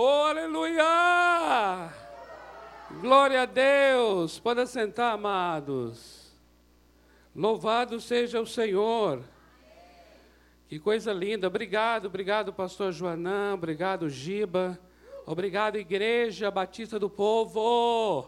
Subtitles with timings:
[0.00, 1.92] Oh, aleluia!
[3.00, 4.38] Glória a Deus!
[4.38, 6.30] Pode sentar, amados.
[7.34, 9.24] Louvado seja o Senhor.
[10.68, 11.48] Que coisa linda.
[11.48, 13.54] Obrigado, obrigado, pastor Joanã.
[13.54, 14.78] Obrigado, Giba.
[15.26, 18.24] Obrigado, Igreja Batista do Povo.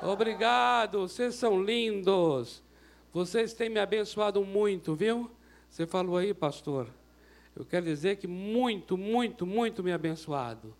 [0.00, 2.62] Obrigado, vocês são lindos.
[3.12, 5.28] Vocês têm me abençoado muito, viu?
[5.68, 6.86] Você falou aí, pastor.
[7.56, 10.74] Eu quero dizer que muito, muito, muito me abençoado.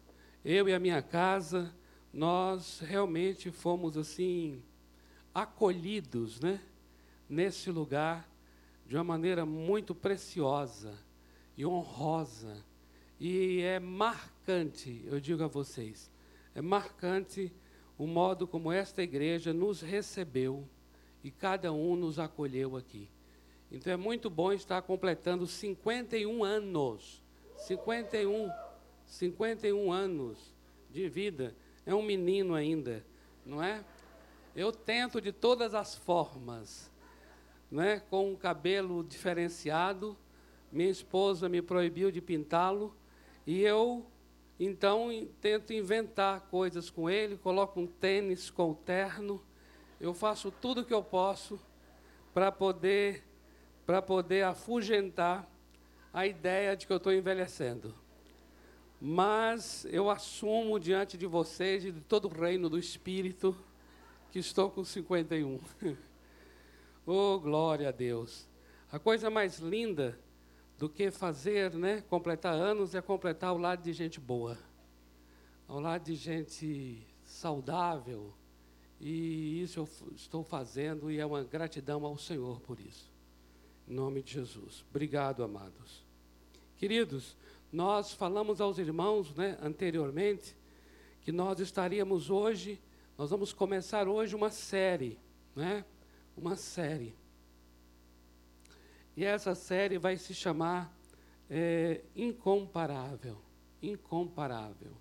[0.49, 1.75] Eu e a minha casa,
[2.13, 4.63] nós realmente fomos assim
[5.35, 6.61] acolhidos, né?
[7.29, 8.31] Nesse lugar
[8.87, 10.97] de uma maneira muito preciosa
[11.57, 12.65] e honrosa.
[13.19, 16.09] E é marcante, eu digo a vocês,
[16.55, 17.53] é marcante
[17.99, 20.65] o modo como esta igreja nos recebeu
[21.25, 23.11] e cada um nos acolheu aqui.
[23.69, 27.21] Então é muito bom estar completando 51 anos.
[27.57, 28.49] 51,
[29.06, 30.54] 51 anos
[30.90, 31.54] de vida.
[31.85, 33.04] É um menino ainda,
[33.45, 33.85] não é?
[34.54, 36.90] Eu tento de todas as formas,
[37.71, 38.01] não é?
[38.01, 40.16] Com um cabelo diferenciado.
[40.73, 42.95] Minha esposa me proibiu de pintá-lo
[43.46, 44.04] e eu
[44.59, 45.10] então
[45.41, 49.43] tento inventar coisas com ele, coloco um tênis com o terno.
[50.01, 51.60] Eu faço tudo o que eu posso
[52.32, 53.24] para poder
[53.85, 55.48] para poder afugentar
[56.13, 57.95] a ideia de que eu estou envelhecendo.
[59.01, 63.57] Mas eu assumo diante de vocês e de todo o reino do Espírito
[64.31, 65.61] que estou com 51.
[67.06, 68.49] oh, glória a Deus.
[68.91, 70.19] A coisa mais linda
[70.78, 74.59] do que fazer, né, completar anos é completar ao lado de gente boa,
[75.66, 78.33] ao lado de gente saudável.
[79.00, 83.10] E isso eu estou fazendo e é uma gratidão ao Senhor por isso.
[83.87, 84.84] Em nome de Jesus.
[84.91, 86.05] Obrigado, amados.
[86.77, 87.37] Queridos,
[87.77, 90.56] nós falamos aos irmãos né, anteriormente
[91.21, 92.81] que nós estaríamos hoje,
[93.19, 95.19] nós vamos começar hoje uma série,
[95.54, 95.84] né?
[96.34, 97.14] Uma série.
[99.14, 100.91] E essa série vai se chamar
[101.50, 103.37] é, Incomparável.
[103.82, 104.93] Incomparável.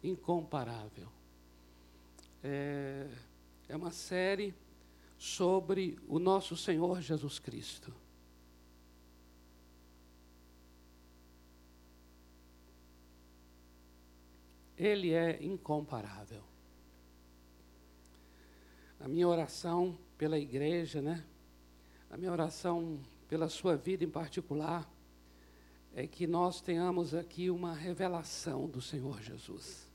[0.00, 1.08] Incomparável.
[2.40, 3.08] É,
[3.68, 4.54] é uma série
[5.18, 7.92] sobre o nosso Senhor Jesus Cristo.
[14.80, 16.42] Ele é incomparável.
[18.98, 21.22] A minha oração pela igreja, né?
[22.08, 22.98] A minha oração
[23.28, 24.90] pela sua vida em particular
[25.94, 29.86] é que nós tenhamos aqui uma revelação do Senhor Jesus.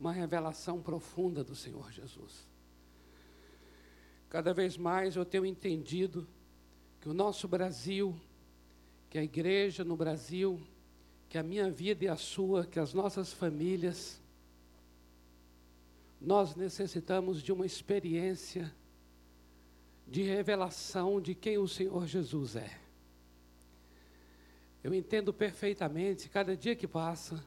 [0.00, 2.48] Uma revelação profunda do Senhor Jesus.
[4.30, 6.26] Cada vez mais eu tenho entendido
[7.02, 8.18] que o nosso Brasil,
[9.10, 10.58] que a igreja no Brasil,
[11.32, 14.20] que a minha vida e a sua, que as nossas famílias,
[16.20, 18.70] nós necessitamos de uma experiência
[20.06, 22.78] de revelação de quem o Senhor Jesus é.
[24.84, 27.42] Eu entendo perfeitamente, cada dia que passa,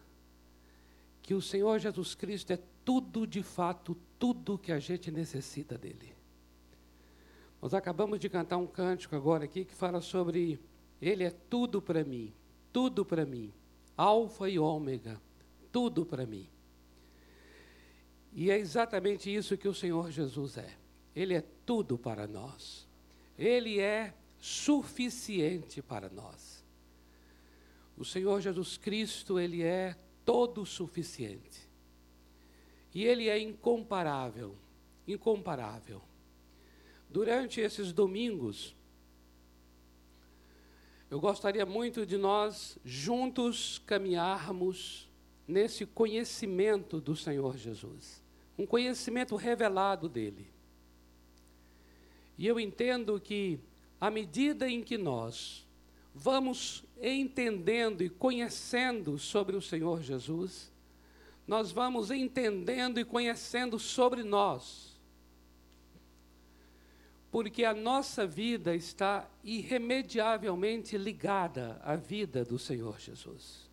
[1.22, 6.12] que o Senhor Jesus Cristo é tudo de fato, tudo que a gente necessita dele.
[7.62, 10.59] Nós acabamos de cantar um cântico agora aqui que fala sobre
[11.00, 12.34] Ele é tudo para mim,
[12.73, 13.53] tudo para mim,
[13.97, 15.22] Alfa e Ômega,
[15.72, 16.50] tudo para mim.
[18.33, 20.78] E é exatamente isso que o Senhor Jesus é.
[21.16, 22.85] Ele é tudo para nós.
[23.38, 26.63] Ele é suficiente para nós.
[27.97, 29.95] O Senhor Jesus Cristo, Ele é
[30.25, 31.61] todo suficiente.
[32.94, 34.55] E Ele é incomparável,
[35.07, 36.01] incomparável.
[37.09, 38.75] Durante esses domingos,
[41.09, 45.07] eu gostaria muito de nós juntos caminharmos
[45.47, 48.23] nesse conhecimento do Senhor Jesus,
[48.57, 50.47] um conhecimento revelado dele.
[52.38, 53.59] E eu entendo que,
[54.01, 55.66] à medida em que nós
[56.13, 60.72] vamos entendendo e conhecendo sobre o Senhor Jesus,
[61.47, 64.95] nós vamos entendendo e conhecendo sobre nós
[67.35, 73.70] porque a nossa vida está irremediavelmente ligada à vida do Senhor Jesus.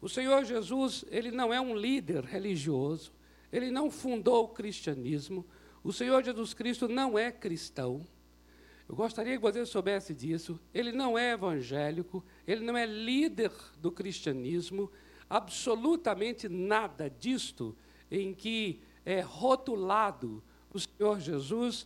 [0.00, 3.12] O Senhor Jesus, ele não é um líder religioso,
[3.52, 5.44] ele não fundou o cristianismo,
[5.82, 8.06] o Senhor Jesus Cristo não é cristão.
[8.88, 10.60] Eu gostaria que você soubesse disso.
[10.72, 14.92] Ele não é evangélico, ele não é líder do cristianismo,
[15.28, 17.76] absolutamente nada disto
[18.08, 20.40] em que é rotulado
[20.72, 21.84] o Senhor Jesus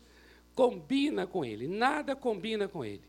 [0.59, 3.05] combina com ele, nada combina com ele.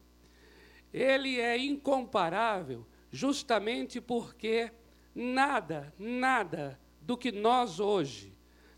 [0.94, 4.72] Ele é incomparável justamente porque
[5.16, 8.32] nada, nada do que nós hoje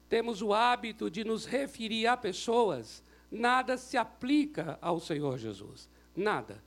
[0.08, 5.90] temos o hábito de nos referir a pessoas, nada se aplica ao Senhor Jesus.
[6.16, 6.64] Nada.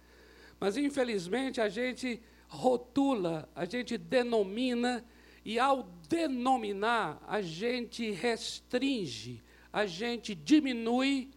[0.61, 5.03] Mas, infelizmente, a gente rotula, a gente denomina,
[5.43, 9.43] e ao denominar, a gente restringe,
[9.73, 11.31] a gente diminui,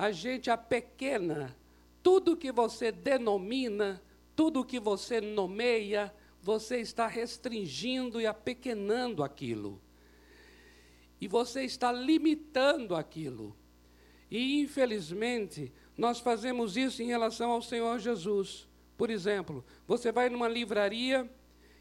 [0.00, 1.54] a gente apequena.
[2.02, 4.02] Tudo que você denomina,
[4.34, 6.10] tudo que você nomeia,
[6.40, 9.78] você está restringindo e apequenando aquilo.
[11.20, 13.54] E você está limitando aquilo.
[14.30, 18.66] E, infelizmente, nós fazemos isso em relação ao Senhor Jesus.
[18.96, 21.30] Por exemplo, você vai numa livraria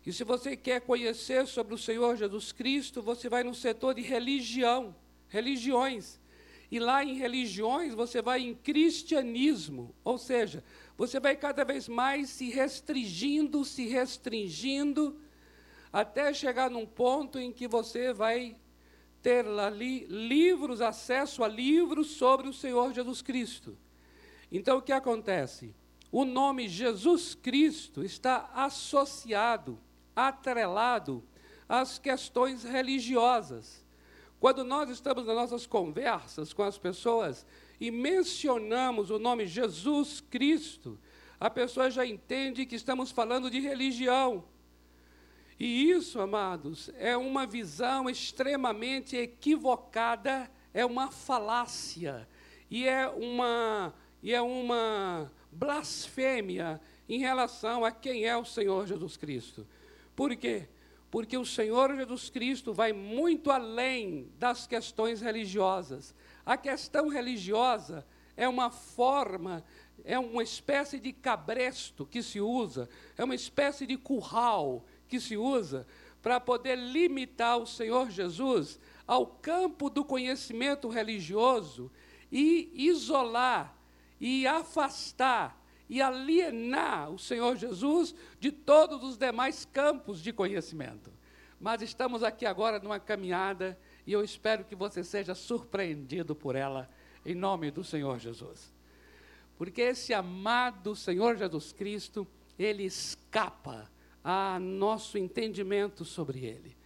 [0.05, 4.01] e, se você quer conhecer sobre o Senhor Jesus Cristo, você vai no setor de
[4.01, 4.93] religião,
[5.29, 6.19] religiões.
[6.71, 10.63] E lá em religiões, você vai em cristianismo, ou seja,
[10.95, 15.19] você vai cada vez mais se restringindo, se restringindo,
[15.91, 18.55] até chegar num ponto em que você vai
[19.21, 23.77] ter ali livros, acesso a livros sobre o Senhor Jesus Cristo.
[24.51, 25.73] Então o que acontece?
[26.11, 29.79] O nome Jesus Cristo está associado,
[30.15, 31.23] atrelado
[31.67, 33.85] às questões religiosas.
[34.39, 37.45] Quando nós estamos nas nossas conversas com as pessoas
[37.79, 40.97] e mencionamos o nome Jesus Cristo,
[41.39, 44.43] a pessoa já entende que estamos falando de religião.
[45.59, 52.27] E isso, amados, é uma visão extremamente equivocada, é uma falácia
[52.71, 59.17] e é uma e é uma blasfêmia em relação a quem é o Senhor Jesus
[59.17, 59.65] Cristo.
[60.15, 60.67] Por quê?
[61.11, 66.13] Porque o Senhor Jesus Cristo vai muito além das questões religiosas.
[66.45, 68.05] A questão religiosa
[68.37, 69.63] é uma forma,
[70.05, 75.35] é uma espécie de cabresto que se usa, é uma espécie de curral que se
[75.35, 75.85] usa
[76.21, 81.91] para poder limitar o Senhor Jesus ao campo do conhecimento religioso
[82.31, 83.75] e isolar
[84.19, 85.58] e afastar
[85.89, 91.11] e alienar o Senhor Jesus de todos os demais campos de conhecimento.
[91.59, 96.89] Mas estamos aqui agora numa caminhada e eu espero que você seja surpreendido por ela,
[97.25, 98.71] em nome do Senhor Jesus.
[99.57, 102.25] Porque esse amado Senhor Jesus Cristo,
[102.57, 103.91] ele escapa
[104.23, 106.77] a nosso entendimento sobre ele.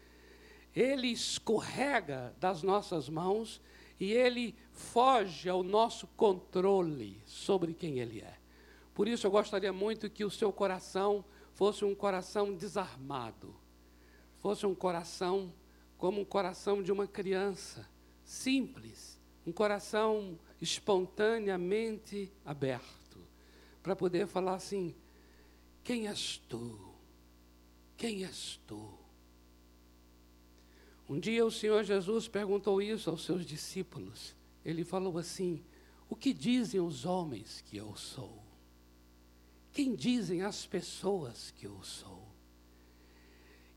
[0.76, 3.62] Ele escorrega das nossas mãos
[4.00, 8.43] e ele foge ao nosso controle sobre quem Ele é.
[8.94, 13.56] Por isso eu gostaria muito que o seu coração fosse um coração desarmado,
[14.38, 15.54] fosse um coração
[15.98, 17.90] como um coração de uma criança,
[18.24, 23.20] simples, um coração espontaneamente aberto,
[23.82, 24.96] para poder falar assim:
[25.84, 26.94] quem és tu?
[27.98, 28.98] Quem és tu?
[31.10, 34.36] Um dia o Senhor Jesus perguntou isso aos seus discípulos.
[34.64, 35.64] Ele falou assim:
[36.10, 38.43] O que dizem os homens que eu sou?
[39.74, 42.22] Quem dizem as pessoas que eu sou?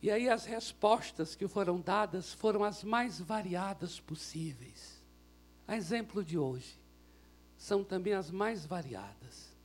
[0.02, 5.02] E aí as respostas que foram dadas foram as mais variadas possíveis.
[5.66, 6.78] A exemplo de hoje,
[7.56, 9.56] são também as mais variadas.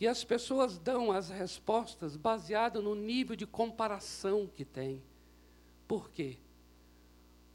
[0.00, 5.00] E as pessoas dão as respostas baseadas no nível de comparação que tem.
[5.86, 6.38] Por quê?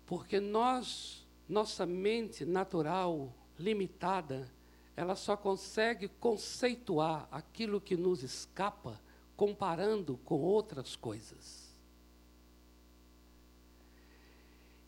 [0.06, 4.50] Porque nós, nossa mente natural, limitada,
[4.96, 9.00] ela só consegue conceituar aquilo que nos escapa
[9.36, 11.66] comparando com outras coisas.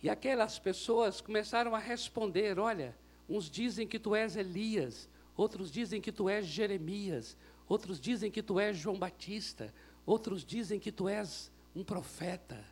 [0.02, 2.98] E aquelas pessoas começaram a responder: olha,
[3.28, 7.36] uns dizem que tu és Elias, outros dizem que tu és Jeremias,
[7.68, 9.74] outros dizem que tu és João Batista,
[10.06, 12.64] outros dizem que tu és um profeta.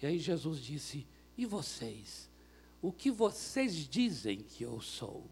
[0.00, 1.06] E aí Jesus disse:
[1.36, 2.30] E vocês?
[2.80, 5.28] O que vocês dizem que eu sou?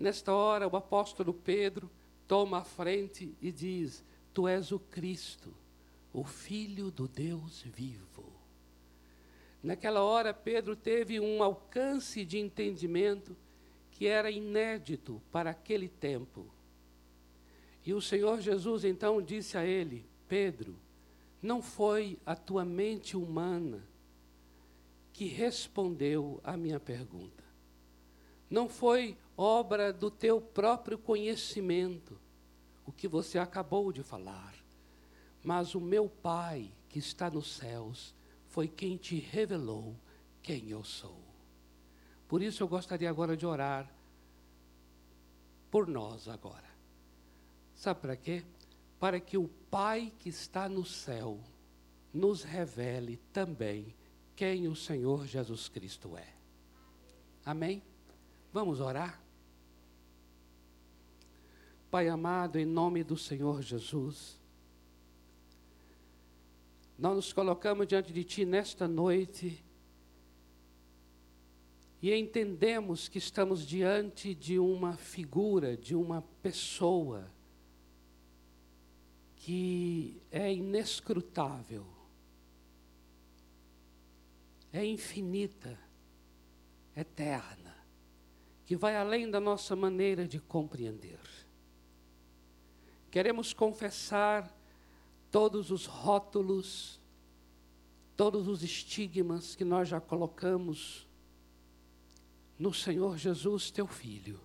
[0.00, 1.90] Nesta hora, o apóstolo Pedro
[2.26, 4.02] toma a frente e diz:
[4.32, 5.54] Tu és o Cristo,
[6.10, 8.24] o Filho do Deus vivo.
[9.62, 13.36] Naquela hora, Pedro teve um alcance de entendimento
[13.90, 16.46] que era inédito para aquele tempo.
[17.84, 20.74] E o Senhor Jesus então disse a ele: Pedro,
[21.42, 23.86] não foi a tua mente humana
[25.12, 27.44] que respondeu à minha pergunta.
[28.48, 32.18] Não foi obra do teu próprio conhecimento,
[32.84, 34.54] o que você acabou de falar.
[35.42, 38.14] Mas o meu Pai, que está nos céus,
[38.46, 39.96] foi quem te revelou
[40.42, 41.20] quem eu sou.
[42.28, 43.90] Por isso eu gostaria agora de orar
[45.70, 46.68] por nós agora.
[47.74, 48.44] Sabe para quê?
[49.00, 51.40] para que o Pai que está no céu
[52.12, 53.94] nos revele também
[54.36, 56.28] quem o Senhor Jesus Cristo é.
[57.44, 57.82] Amém?
[58.52, 59.18] Vamos orar?
[61.90, 64.38] Pai amado, em nome do Senhor Jesus,
[66.96, 69.60] nós nos colocamos diante de Ti nesta noite
[72.00, 77.28] e entendemos que estamos diante de uma figura, de uma pessoa
[79.34, 81.84] que é inescrutável,
[84.72, 85.76] é infinita,
[86.96, 87.74] eterna,
[88.64, 91.29] que vai além da nossa maneira de compreender.
[93.10, 94.56] Queremos confessar
[95.30, 97.00] todos os rótulos,
[98.16, 101.08] todos os estigmas que nós já colocamos
[102.58, 104.40] no Senhor Jesus, teu Filho.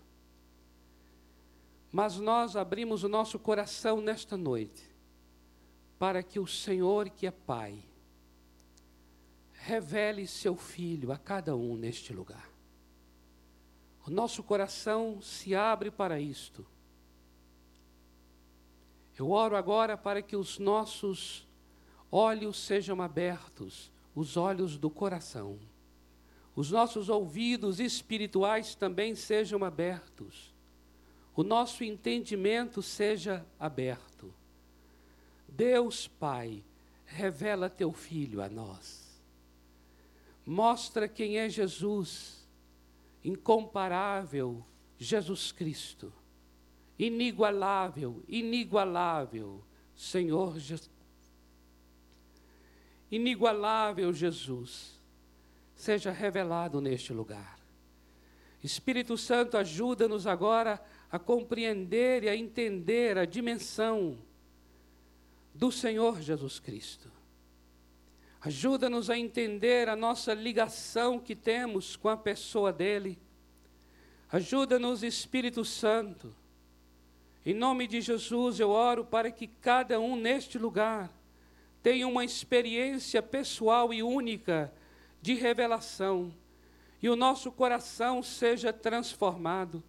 [1.92, 4.90] Mas nós abrimos o nosso coração nesta noite
[6.00, 7.84] para que o Senhor, que é Pai,
[9.54, 12.50] revele seu Filho a cada um neste lugar.
[14.06, 16.66] O nosso coração se abre para isto
[19.18, 21.48] eu oro agora para que os nossos
[22.12, 25.58] olhos sejam abertos, os olhos do coração.
[26.56, 30.54] Os nossos ouvidos espirituais também sejam abertos.
[31.36, 34.34] O nosso entendimento seja aberto.
[35.48, 36.64] Deus Pai,
[37.06, 39.22] revela teu filho a nós.
[40.46, 42.48] Mostra quem é Jesus,
[43.24, 44.66] incomparável
[44.98, 46.14] Jesus Cristo
[46.98, 49.64] inigualável, inigualável,
[49.96, 50.90] Senhor Jesus.
[53.12, 55.00] Inigualável Jesus,
[55.76, 57.60] seja revelado neste lugar.
[58.64, 64.18] Espírito Santo, ajuda-nos agora a compreender e a entender a dimensão
[65.54, 67.12] do Senhor Jesus Cristo.
[68.42, 73.18] Ajuda-nos a entender a nossa ligação que temos com a pessoa dele.
[74.32, 76.36] Ajuda-nos, Espírito Santo
[77.46, 81.12] em nome de Jesus, eu oro para que cada um neste lugar
[81.84, 84.74] tenha uma experiência pessoal e única
[85.22, 86.34] de revelação,
[87.02, 89.84] e o nosso coração seja transformado,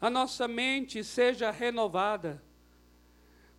[0.00, 2.42] a nossa mente seja renovada.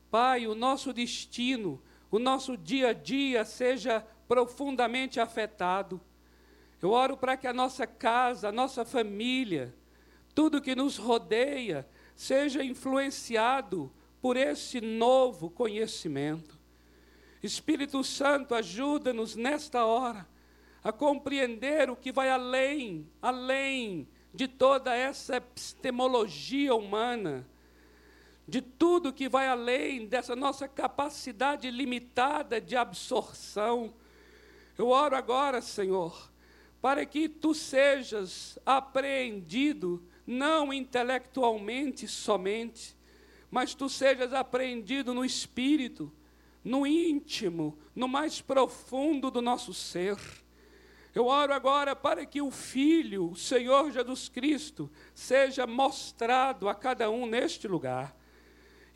[0.09, 6.01] Pai, o nosso destino, o nosso dia a dia seja profundamente afetado.
[6.81, 9.73] Eu oro para que a nossa casa, a nossa família,
[10.33, 13.91] tudo que nos rodeia, seja influenciado
[14.21, 16.57] por esse novo conhecimento.
[17.43, 20.27] Espírito Santo, ajuda-nos nesta hora
[20.83, 27.47] a compreender o que vai além, além de toda essa epistemologia humana,
[28.47, 33.93] de tudo que vai além dessa nossa capacidade limitada de absorção.
[34.77, 36.31] Eu oro agora, Senhor,
[36.81, 42.95] para que tu sejas apreendido não intelectualmente somente,
[43.49, 46.11] mas tu sejas apreendido no espírito,
[46.63, 50.17] no íntimo, no mais profundo do nosso ser.
[51.13, 57.09] Eu oro agora para que o Filho, o Senhor Jesus Cristo, seja mostrado a cada
[57.09, 58.15] um neste lugar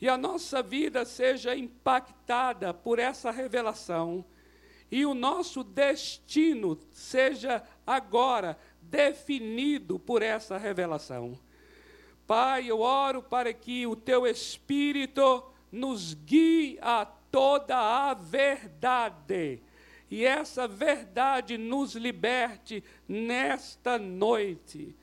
[0.00, 4.24] e a nossa vida seja impactada por essa revelação
[4.90, 11.38] e o nosso destino seja agora definido por essa revelação.
[12.26, 19.60] Pai, eu oro para que o teu Espírito nos guie a toda a verdade.
[20.10, 24.94] E essa verdade nos liberte nesta noite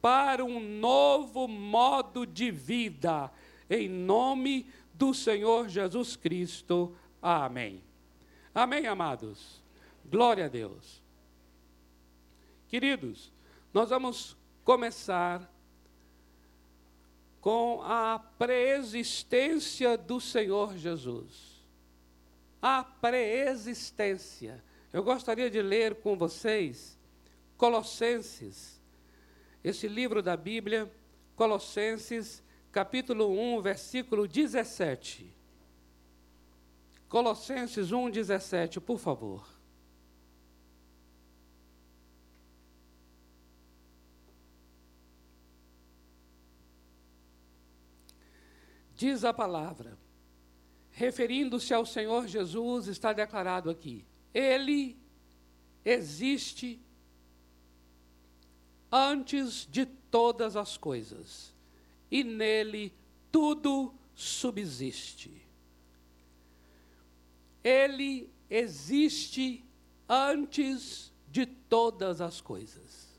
[0.00, 3.30] para um novo modo de vida,
[3.68, 6.94] em nome do Senhor Jesus Cristo.
[7.22, 7.82] Amém.
[8.54, 9.62] Amém, amados.
[10.10, 11.02] Glória a Deus.
[12.70, 13.32] Queridos,
[13.74, 15.52] nós vamos começar
[17.40, 21.64] com a preexistência do Senhor Jesus.
[22.62, 24.62] A preexistência.
[24.92, 26.96] Eu gostaria de ler com vocês
[27.56, 28.80] Colossenses,
[29.64, 30.88] esse livro da Bíblia,
[31.34, 35.36] Colossenses, capítulo 1, versículo 17.
[37.08, 39.59] Colossenses 1, 17, por favor.
[49.00, 49.96] Diz a palavra,
[50.90, 54.04] referindo-se ao Senhor Jesus, está declarado aqui:
[54.34, 54.94] Ele
[55.82, 56.78] existe
[58.92, 61.50] antes de todas as coisas,
[62.10, 62.92] e nele
[63.32, 65.46] tudo subsiste.
[67.64, 69.64] ele existe
[70.06, 73.18] antes de todas as coisas.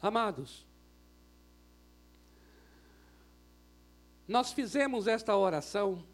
[0.00, 0.65] Amados,
[4.26, 6.04] nós fizemos esta oração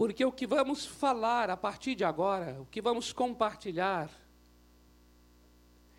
[0.00, 4.10] porque o que vamos falar a partir de agora, o que vamos compartilhar,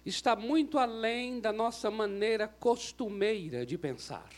[0.03, 4.31] está muito além da nossa maneira costumeira de pensar.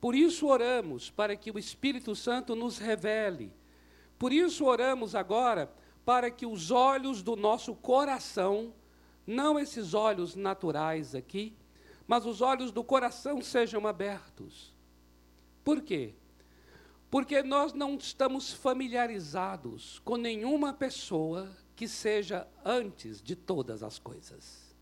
[0.00, 3.52] Por isso oramos para que o Espírito Santo nos revele.
[4.16, 5.68] Por isso oramos agora
[6.04, 8.72] para que os olhos do nosso coração,
[9.26, 11.56] não esses olhos naturais aqui,
[12.06, 14.77] mas os olhos do coração sejam abertos.
[15.68, 16.14] Por quê?
[17.10, 24.74] Porque nós não estamos familiarizados com nenhuma pessoa que seja antes de todas as coisas.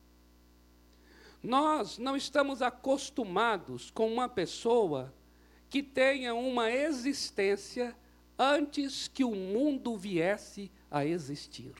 [1.43, 5.13] Nós não estamos acostumados com uma pessoa
[5.69, 7.93] que tenha uma existência
[8.39, 11.75] antes que o mundo viesse a existir.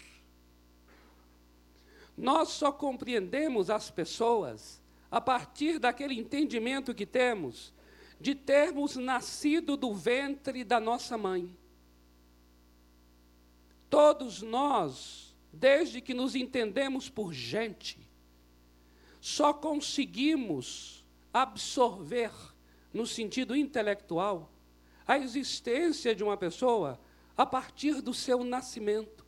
[2.17, 7.73] Nós só compreendemos as pessoas a partir daquele entendimento que temos
[8.21, 11.55] de termos nascido do ventre da nossa mãe.
[13.91, 17.99] Todos nós, desde que nos entendemos por gente,
[19.21, 22.31] só conseguimos absorver,
[22.93, 24.51] no sentido intelectual,
[25.07, 26.99] a existência de uma pessoa
[27.37, 29.27] a partir do seu nascimento.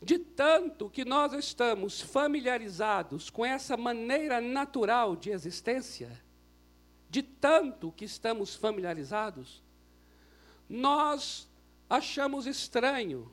[0.00, 6.23] De tanto que nós estamos familiarizados com essa maneira natural de existência,
[7.08, 9.62] de tanto que estamos familiarizados,
[10.68, 11.48] nós
[11.88, 13.32] achamos estranho.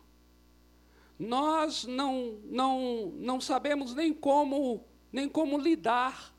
[1.18, 6.34] Nós não, não, não sabemos nem como, nem como lidar,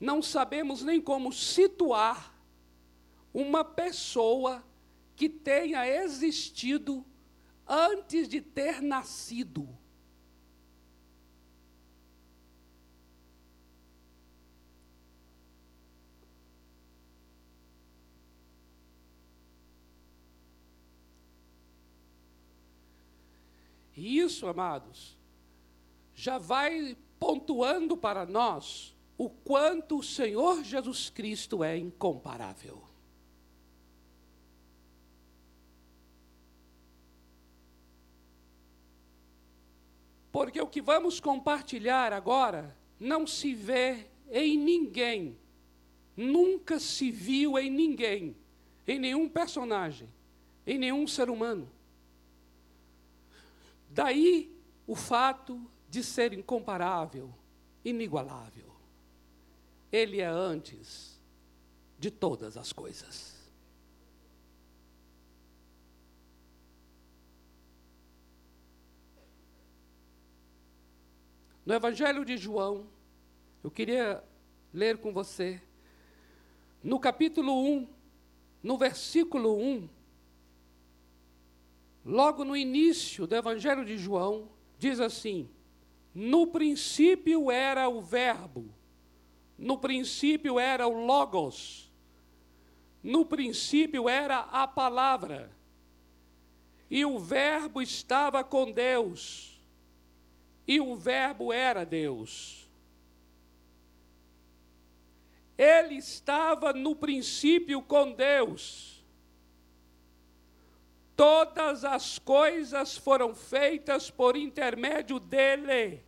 [0.00, 2.34] não sabemos nem como situar
[3.32, 4.64] uma pessoa
[5.14, 7.04] que tenha existido
[7.66, 9.68] antes de ter nascido.
[23.96, 25.16] E isso, amados,
[26.14, 32.82] já vai pontuando para nós o quanto o Senhor Jesus Cristo é incomparável.
[40.30, 45.38] Porque o que vamos compartilhar agora não se vê em ninguém,
[46.14, 48.36] nunca se viu em ninguém,
[48.86, 50.06] em nenhum personagem,
[50.66, 51.66] em nenhum ser humano.
[53.96, 54.54] Daí
[54.86, 57.32] o fato de ser incomparável,
[57.82, 58.76] inigualável.
[59.90, 61.18] Ele é antes
[61.98, 63.50] de todas as coisas.
[71.64, 72.86] No Evangelho de João,
[73.64, 74.22] eu queria
[74.74, 75.58] ler com você,
[76.84, 77.88] no capítulo 1,
[78.62, 79.88] no versículo 1,
[82.06, 85.50] logo no início do Evangelho de João, diz assim:
[86.14, 88.72] No princípio era o Verbo,
[89.58, 91.92] no princípio era o Logos,
[93.02, 95.50] no princípio era a palavra,
[96.88, 99.60] e o Verbo estava com Deus,
[100.66, 102.64] e o Verbo era Deus.
[105.58, 108.95] Ele estava no princípio com Deus.
[111.16, 116.04] Todas as coisas foram feitas por intermédio dele,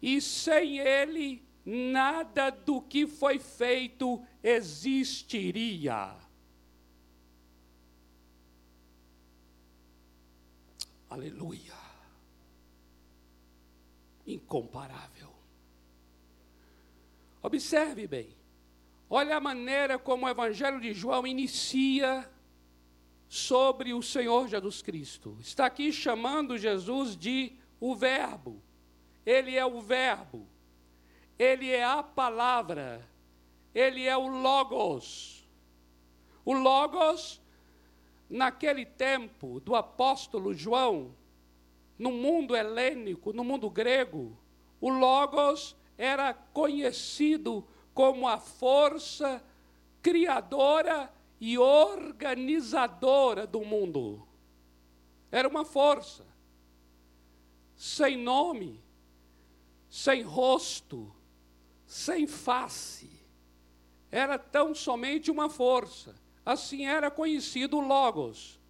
[0.00, 6.14] e sem ele, nada do que foi feito existiria.
[11.10, 11.74] Aleluia.
[14.24, 15.28] Incomparável.
[17.42, 18.28] Observe bem.
[19.08, 22.30] Olha a maneira como o Evangelho de João inicia
[23.30, 25.36] sobre o Senhor Jesus Cristo.
[25.38, 28.60] Está aqui chamando Jesus de o Verbo.
[29.24, 30.48] Ele é o Verbo.
[31.38, 33.08] Ele é a palavra.
[33.72, 35.48] Ele é o Logos.
[36.44, 37.40] O Logos,
[38.28, 41.14] naquele tempo do apóstolo João,
[41.96, 44.36] no mundo helênico, no mundo grego,
[44.80, 47.64] o Logos era conhecido
[47.94, 49.40] como a força
[50.02, 54.26] criadora e organizadora do mundo.
[55.32, 56.26] Era uma força,
[57.74, 58.82] sem nome,
[59.88, 61.10] sem rosto,
[61.86, 63.10] sem face.
[64.10, 66.14] Era tão somente uma força.
[66.44, 68.60] Assim era conhecido o Logos.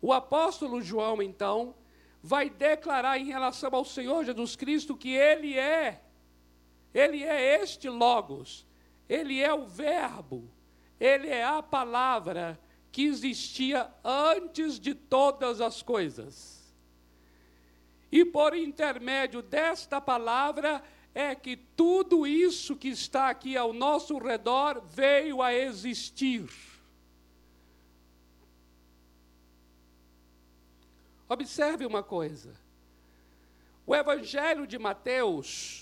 [0.00, 1.74] O apóstolo João, então,
[2.22, 6.02] vai declarar em relação ao Senhor Jesus Cristo que ele é,
[6.92, 8.66] ele é este Logos,
[9.08, 10.50] ele é o Verbo,
[11.02, 12.60] ele é a palavra
[12.92, 16.72] que existia antes de todas as coisas.
[18.12, 20.80] E por intermédio desta palavra
[21.12, 26.48] é que tudo isso que está aqui ao nosso redor veio a existir.
[31.28, 32.54] Observe uma coisa.
[33.84, 35.81] O Evangelho de Mateus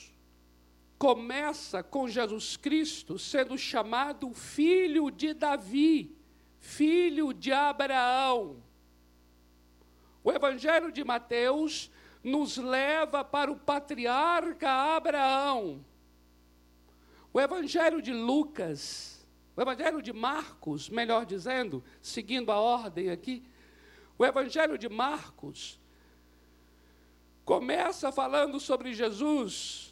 [1.00, 6.14] começa com Jesus Cristo sendo chamado filho de Davi,
[6.58, 8.62] filho de Abraão.
[10.22, 11.90] O Evangelho de Mateus
[12.22, 15.82] nos leva para o patriarca Abraão.
[17.32, 23.42] O Evangelho de Lucas, o Evangelho de Marcos, melhor dizendo, seguindo a ordem aqui,
[24.18, 25.80] o Evangelho de Marcos
[27.42, 29.89] começa falando sobre Jesus,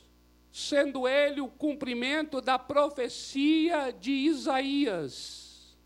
[0.58, 5.78] sendo ele o cumprimento da profecia de Isaías.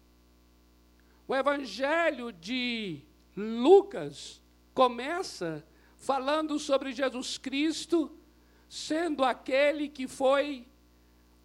[1.28, 3.02] O Evangelho de
[3.36, 5.62] Lucas começa
[5.98, 8.10] falando sobre Jesus Cristo,
[8.66, 10.66] sendo aquele que foi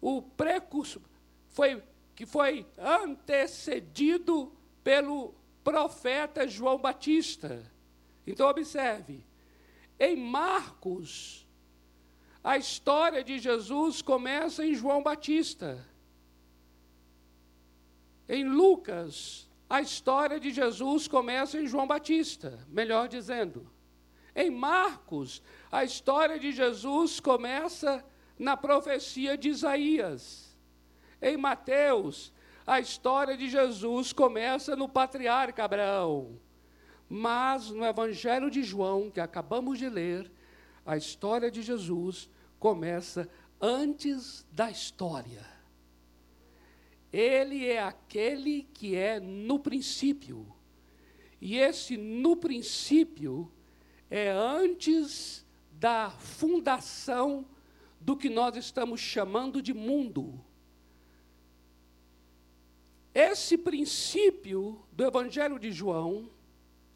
[0.00, 1.02] o precursor,
[1.48, 1.82] foi,
[2.16, 4.50] que foi antecedido
[4.82, 7.70] pelo profeta João Batista.
[8.26, 9.22] Então, observe,
[10.00, 11.46] em Marcos,
[12.42, 15.84] a história de Jesus começa em João Batista.
[18.28, 23.70] Em Lucas, a história de Jesus começa em João Batista, melhor dizendo.
[24.34, 28.04] Em Marcos, a história de Jesus começa
[28.38, 30.56] na profecia de Isaías.
[31.20, 32.32] Em Mateus,
[32.66, 36.38] a história de Jesus começa no patriarca Abraão.
[37.08, 40.30] Mas no Evangelho de João, que acabamos de ler,
[40.88, 43.28] a história de Jesus começa
[43.60, 45.46] antes da história.
[47.12, 50.50] Ele é aquele que é no princípio.
[51.42, 53.52] E esse no princípio
[54.10, 57.44] é antes da fundação
[58.00, 60.42] do que nós estamos chamando de mundo.
[63.14, 66.30] Esse princípio do Evangelho de João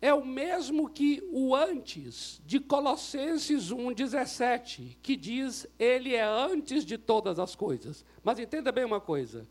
[0.02, 6.98] é o mesmo que o antes de Colossenses 1,17, que diz ele é antes de
[6.98, 8.04] todas as coisas.
[8.20, 9.48] Mas entenda bem uma coisa: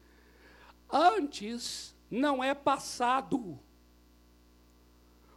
[0.91, 3.57] antes não é passado,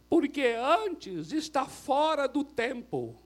[0.09, 3.17] porque antes está fora do tempo.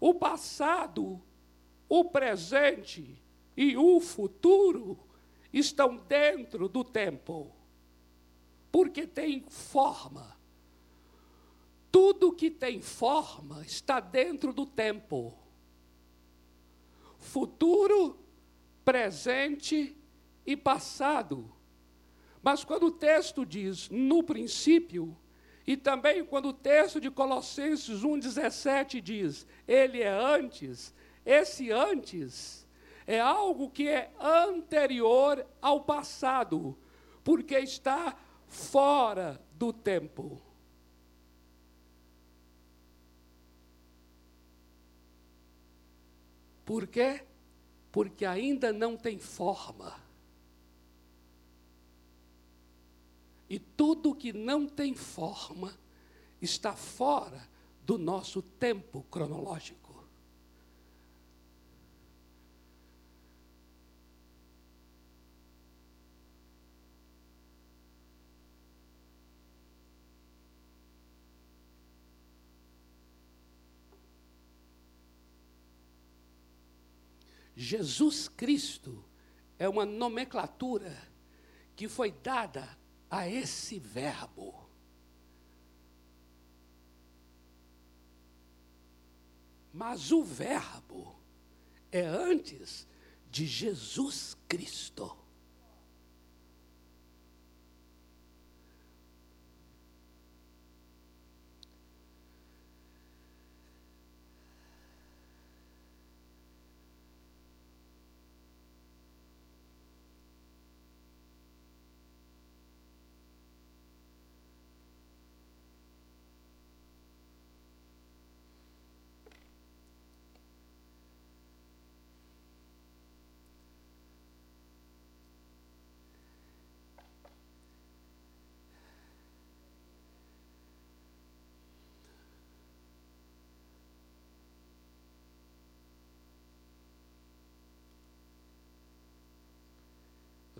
[0.00, 1.22] O passado,
[1.88, 3.16] o presente
[3.56, 4.98] e o futuro
[5.52, 7.52] estão dentro do tempo,
[8.72, 10.34] porque tem forma.
[11.92, 15.38] Tudo que tem forma está dentro do tempo.
[17.18, 18.18] Futuro,
[18.82, 19.94] presente
[20.46, 21.52] e passado.
[22.42, 25.14] Mas quando o texto diz no princípio,
[25.66, 32.66] e também quando o texto de Colossenses 1,17 diz ele é antes, esse antes
[33.06, 36.76] é algo que é anterior ao passado,
[37.22, 38.16] porque está
[38.52, 40.40] fora do tempo.
[46.64, 47.24] Por quê?
[47.90, 49.98] Porque ainda não tem forma.
[53.48, 55.74] E tudo que não tem forma
[56.40, 57.48] está fora
[57.84, 59.81] do nosso tempo cronológico.
[77.62, 79.04] Jesus Cristo
[79.56, 81.00] é uma nomenclatura
[81.76, 82.76] que foi dada
[83.08, 84.68] a esse verbo.
[89.72, 91.16] Mas o verbo
[91.92, 92.84] é antes
[93.30, 95.16] de Jesus Cristo.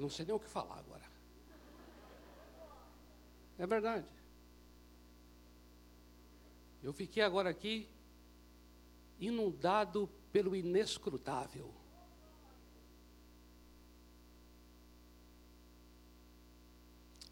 [0.02, 1.08] Não sei nem o que falar agora.
[3.56, 4.06] É verdade.
[6.82, 7.88] Eu fiquei agora aqui
[9.20, 11.72] inundado pelo inescrutável.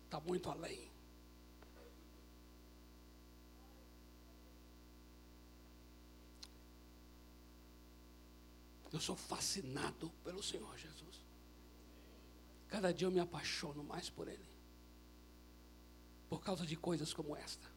[0.05, 0.89] Está muito além.
[8.93, 11.30] Eu sou fascinado pelo Senhor Jesus.
[12.71, 14.49] Cada dia eu me apaixono mais por Ele.
[16.29, 17.69] Por causa de coisas como esta.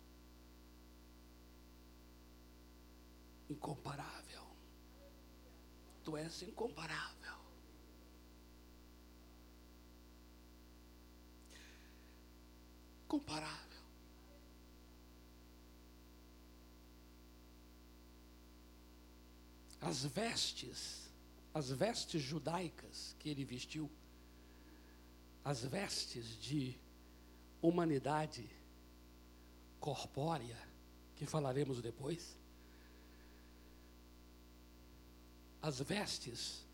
[3.49, 4.43] Incomparável.
[6.03, 7.37] Tu és incomparável.
[13.07, 13.83] Comparável.
[19.81, 21.03] As vestes
[21.53, 23.89] as vestes judaicas que ele vestiu,
[25.43, 26.77] as vestes de
[27.61, 28.49] humanidade
[29.79, 30.57] corpórea,
[31.15, 32.37] que falaremos depois,
[35.61, 36.65] as vestes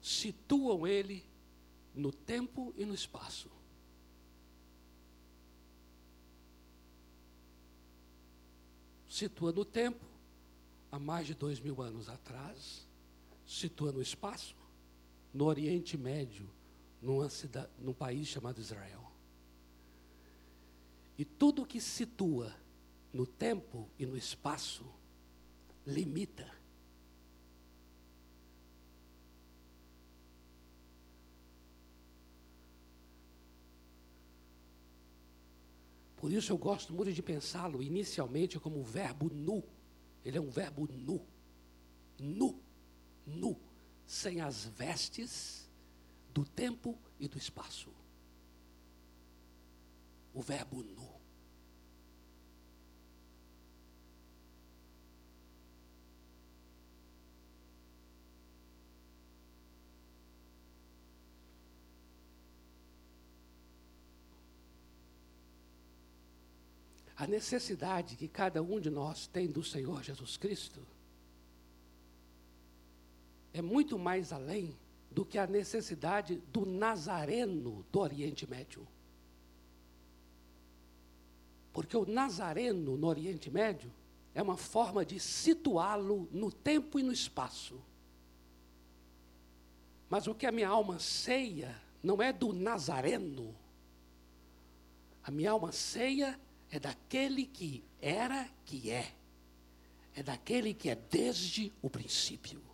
[0.00, 1.24] situam ele
[1.94, 3.50] no tempo e no espaço.
[9.08, 10.04] Situa no tempo,
[10.90, 12.84] há mais de dois mil anos atrás,
[13.46, 14.56] situa no espaço,
[15.32, 16.48] no Oriente Médio,
[17.04, 19.02] numa cidade, num país chamado Israel.
[21.16, 22.54] E tudo que situa
[23.12, 24.84] no tempo e no espaço
[25.86, 26.52] limita.
[36.16, 39.62] Por isso eu gosto muito de pensá-lo inicialmente como um verbo nu.
[40.24, 41.24] Ele é um verbo nu.
[42.18, 42.64] Nu
[43.26, 43.58] nu,
[44.06, 45.63] sem as vestes
[46.34, 47.94] do tempo e do espaço.
[50.34, 51.14] O verbo nu.
[67.16, 70.84] A necessidade que cada um de nós tem do Senhor Jesus Cristo
[73.52, 74.76] é muito mais além
[75.14, 78.86] do que a necessidade do nazareno do Oriente Médio.
[81.72, 83.92] Porque o nazareno no Oriente Médio
[84.34, 87.80] é uma forma de situá-lo no tempo e no espaço.
[90.10, 93.54] Mas o que a minha alma ceia não é do nazareno.
[95.22, 96.38] A minha alma ceia
[96.70, 99.14] é daquele que era, que é.
[100.14, 102.73] É daquele que é desde o princípio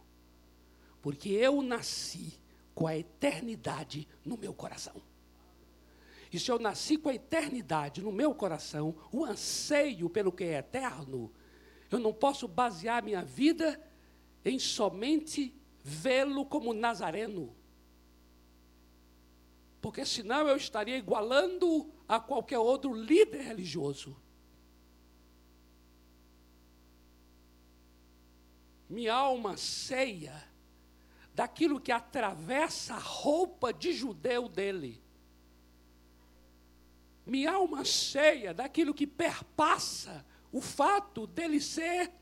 [1.02, 2.38] porque eu nasci
[2.74, 5.00] com a eternidade no meu coração.
[6.32, 10.58] E se eu nasci com a eternidade no meu coração, o anseio pelo que é
[10.58, 11.32] eterno,
[11.90, 13.80] eu não posso basear minha vida
[14.44, 17.54] em somente vê-lo como nazareno.
[19.80, 24.16] Porque senão eu estaria igualando a qualquer outro líder religioso.
[28.88, 30.49] Minha alma ceia
[31.40, 35.02] daquilo que atravessa a roupa de judeu dele.
[37.24, 40.22] Minha alma cheia daquilo que perpassa
[40.52, 42.12] o fato dele ser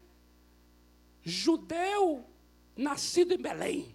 [1.21, 2.25] judeu
[2.77, 3.93] nascido em Belém.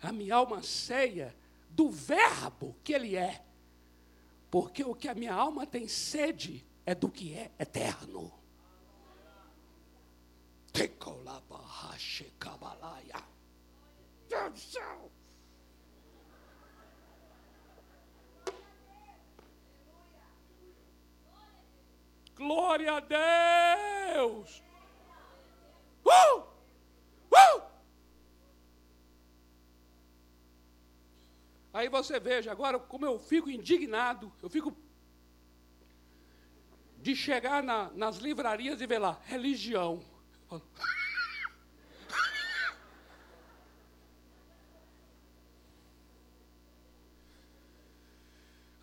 [0.00, 1.36] A minha alma cheia
[1.68, 3.44] do verbo que ele é.
[4.50, 8.32] Porque o que a minha alma tem sede é do que é eterno.
[10.72, 13.29] Tekolabahashekabalaya.
[14.30, 15.12] Deus do céu.
[22.36, 24.62] Glória a Deus.
[26.04, 26.38] Uh!
[27.30, 27.62] Uh!
[31.72, 34.74] Aí você veja agora como eu fico indignado, eu fico
[36.98, 40.02] de chegar na, nas livrarias e ver lá, religião.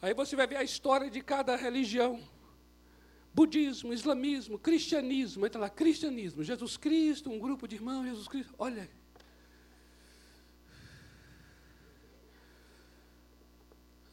[0.07, 2.23] Aí você vai ver a história de cada religião.
[3.33, 8.55] Budismo, islamismo, cristianismo, entra lá, cristianismo, Jesus Cristo, um grupo de irmãos, Jesus Cristo.
[8.57, 8.89] Olha.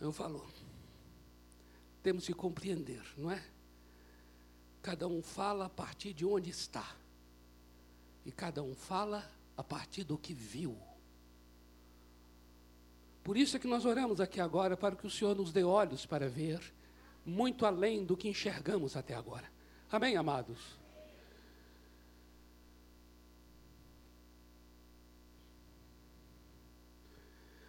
[0.01, 0.45] Eu falo,
[2.03, 3.41] temos que compreender, não é?
[4.83, 6.97] Cada um fala a partir de onde está.
[8.27, 10.77] E cada um fala a partir do que viu.
[13.25, 16.05] Por isso é que nós oramos aqui agora para que o Senhor nos dê olhos
[16.05, 16.61] para ver
[17.25, 19.51] muito além do que enxergamos até agora.
[19.91, 20.79] Amém, amados?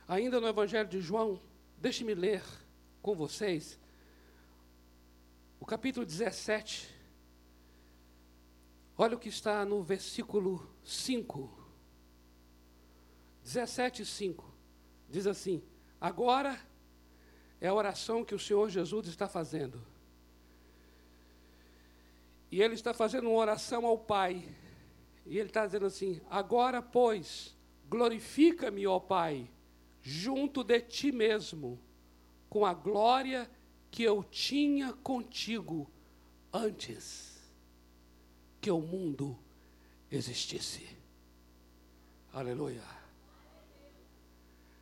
[0.05, 1.39] Ainda no Evangelho de João,
[1.77, 2.43] deixe-me ler
[3.01, 3.79] com vocês
[5.57, 6.93] o capítulo 17.
[8.97, 11.49] Olha o que está no versículo 5.
[13.41, 14.54] 17, 5.
[15.15, 15.63] Diz assim:
[16.01, 16.59] Agora
[17.61, 19.81] é a oração que o Senhor Jesus está fazendo.
[22.51, 24.43] E ele está fazendo uma oração ao Pai.
[25.25, 27.55] E ele está dizendo assim: Agora, pois,
[27.87, 29.49] glorifica-me, ó Pai,
[30.01, 31.79] junto de ti mesmo,
[32.49, 33.49] com a glória
[33.89, 35.89] que eu tinha contigo
[36.51, 37.41] antes
[38.59, 39.39] que o mundo
[40.11, 40.85] existisse.
[42.33, 43.04] Aleluia.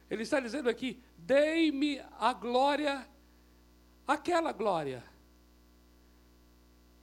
[0.10, 3.08] Ele está dizendo aqui: dei-me a glória,
[4.08, 5.04] aquela glória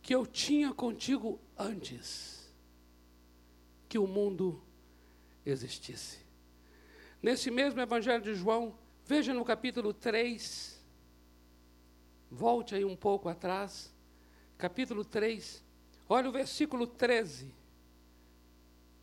[0.03, 2.53] que eu tinha contigo antes
[3.89, 4.63] que o mundo
[5.45, 6.19] existisse.
[7.23, 10.81] Nesse mesmo Evangelho de João, veja no capítulo 3,
[12.31, 13.93] volte aí um pouco atrás,
[14.57, 15.63] capítulo 3,
[16.09, 17.55] olha o versículo 13.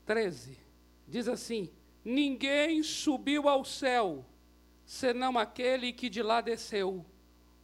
[0.05, 0.57] 13,
[1.07, 1.69] diz assim:
[2.09, 4.25] Ninguém subiu ao céu,
[4.85, 7.05] senão aquele que de lá desceu,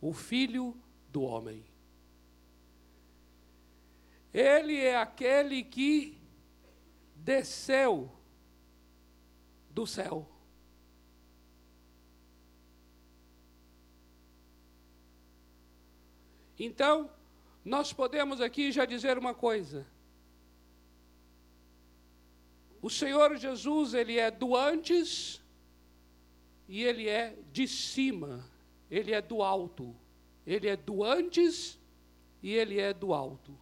[0.01, 0.75] o Filho
[1.07, 1.63] do Homem.
[4.33, 6.21] Ele é aquele que
[7.15, 8.11] desceu
[9.69, 10.27] do céu.
[16.59, 17.09] Então,
[17.63, 19.87] nós podemos aqui já dizer uma coisa.
[22.83, 25.41] O Senhor Jesus, ele é do antes
[26.67, 28.45] e ele é de cima,
[28.91, 29.95] ele é do alto.
[30.45, 31.79] Ele é do antes
[32.43, 33.57] e ele é do alto.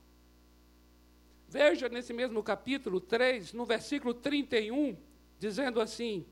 [1.48, 4.98] Veja nesse mesmo capítulo 3, no versículo 31,
[5.38, 6.26] dizendo assim: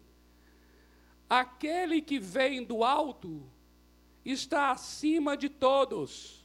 [1.29, 3.43] Aquele que vem do alto
[4.25, 6.39] está acima de todos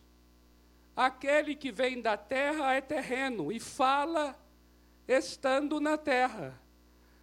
[0.96, 4.38] Aquele que vem da terra é terreno e fala
[5.06, 6.60] estando na terra.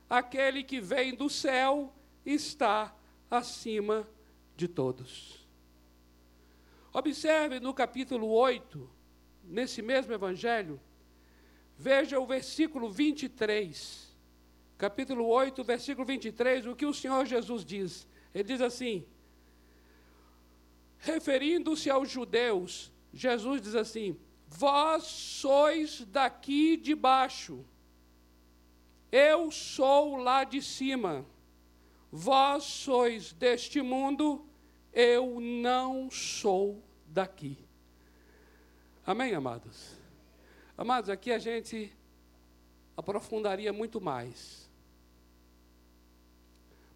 [0.10, 1.94] Aquele que vem do céu
[2.26, 2.94] está
[3.30, 4.08] acima
[4.56, 5.48] de todos.
[6.94, 8.90] Observe no capítulo 8,
[9.44, 10.80] nesse mesmo evangelho,
[11.78, 14.12] veja o versículo 23.
[14.78, 18.08] Capítulo 8, versículo 23, o que o Senhor Jesus diz.
[18.34, 19.06] Ele diz assim:
[21.02, 24.18] referindo-se aos judeus Jesus diz assim:
[24.54, 27.66] Vós sois daqui de baixo,
[29.12, 31.26] eu sou lá de cima.
[32.12, 34.46] Vós sois deste mundo,
[34.92, 37.58] eu não sou daqui.
[39.06, 39.96] Amém, amados?
[40.78, 41.96] Amados, aqui a gente
[42.96, 44.70] aprofundaria muito mais.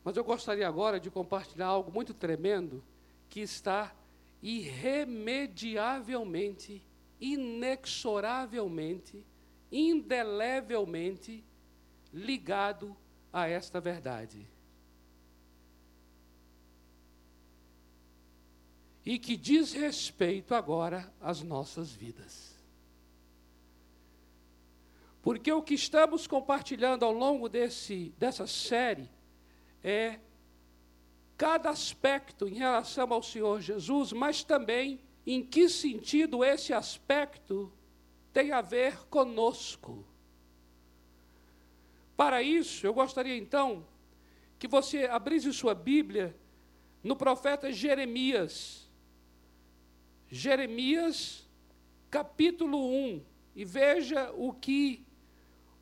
[0.04, 2.84] Mas eu gostaria agora de compartilhar algo muito tremendo
[3.30, 3.96] que está
[4.44, 6.86] irremediavelmente,
[7.34, 9.26] inexoravelmente,
[9.72, 11.44] indelevelmente
[12.14, 12.96] ligado
[13.32, 14.48] a esta verdade.
[19.06, 22.56] E que diz respeito agora às nossas vidas.
[25.22, 29.10] Porque o que estamos compartilhando ao longo desse, dessa série
[29.84, 30.20] é
[31.38, 37.72] cada aspecto em relação ao Senhor Jesus, mas também em que sentido esse aspecto
[38.32, 40.06] tem a ver conosco.
[42.16, 43.86] Para isso, eu gostaria então
[44.58, 46.36] que você abrisse sua Bíblia
[47.04, 48.90] no profeta Jeremias.
[50.30, 51.48] Jeremias,
[52.10, 53.24] capítulo 1,
[53.56, 55.06] e veja o que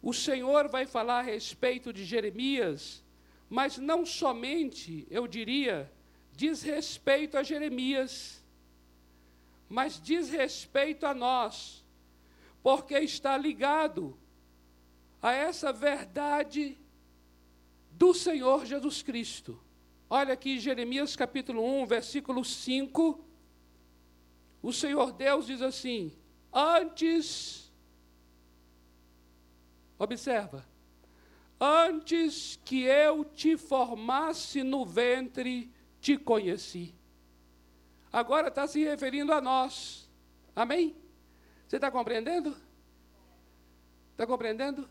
[0.02, 3.04] o Senhor vai falar a respeito de Jeremias
[3.54, 5.88] mas não somente, eu diria,
[6.36, 8.43] diz respeito a Jeremias,
[9.74, 11.84] mas diz respeito a nós,
[12.62, 14.16] porque está ligado
[15.20, 16.78] a essa verdade
[17.90, 19.60] do Senhor Jesus Cristo.
[20.08, 23.20] Olha aqui Jeremias capítulo 1, versículo 5.
[24.62, 26.16] O Senhor Deus diz assim:
[26.54, 27.74] Antes,
[29.98, 30.64] observa,
[31.60, 36.94] Antes que eu te formasse no ventre, te conheci.
[38.14, 40.08] Agora está se referindo a nós.
[40.56, 40.96] Amém?
[41.68, 42.56] Você está compreendendo?
[44.12, 44.88] Está compreendendo?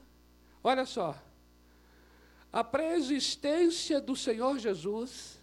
[0.64, 1.16] Olha só.
[2.52, 5.40] A preexistência do Senhor Jesus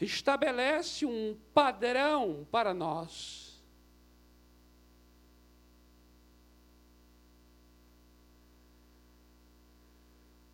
[0.00, 3.62] estabelece um padrão para nós.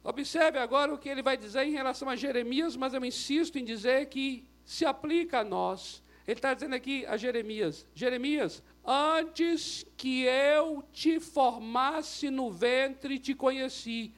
[0.02, 3.64] Observe agora o que ele vai dizer em relação a Jeremias, mas eu insisto em
[3.64, 6.02] dizer que se aplica a nós.
[6.26, 13.34] Ele está dizendo aqui a Jeremias: Jeremias, antes que eu te formasse no ventre, te
[13.34, 14.12] conheci,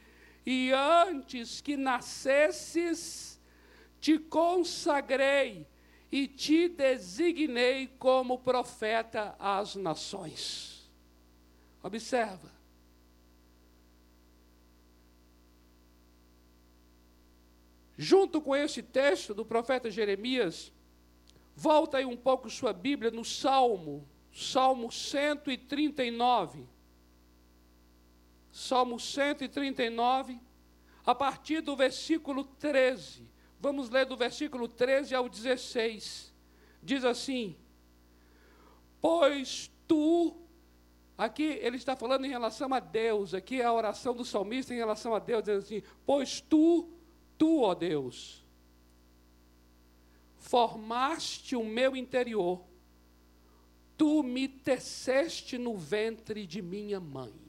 [0.45, 3.39] e antes que nascesses,
[4.01, 5.67] te consagrei
[6.11, 10.91] e te designei como profeta às nações.
[11.83, 12.58] Observa.
[18.01, 20.73] Junto com esse texto do profeta Jeremias,
[21.57, 26.65] volta aí um pouco sua Bíblia no Salmo, Salmo 139.
[28.53, 30.39] Salmo 139,
[31.05, 33.29] a partir do versículo 13.
[33.59, 36.33] Vamos ler do versículo 13 ao 16.
[36.81, 37.57] Diz assim:
[39.01, 40.37] Pois tu,
[41.17, 44.77] aqui ele está falando em relação a Deus, aqui é a oração do salmista em
[44.77, 46.89] relação a Deus, dizendo assim: Pois tu,
[47.39, 48.45] tu, ó Deus,
[50.37, 52.63] formaste o meu interior,
[53.97, 57.49] tu me teceste no ventre de minha mãe.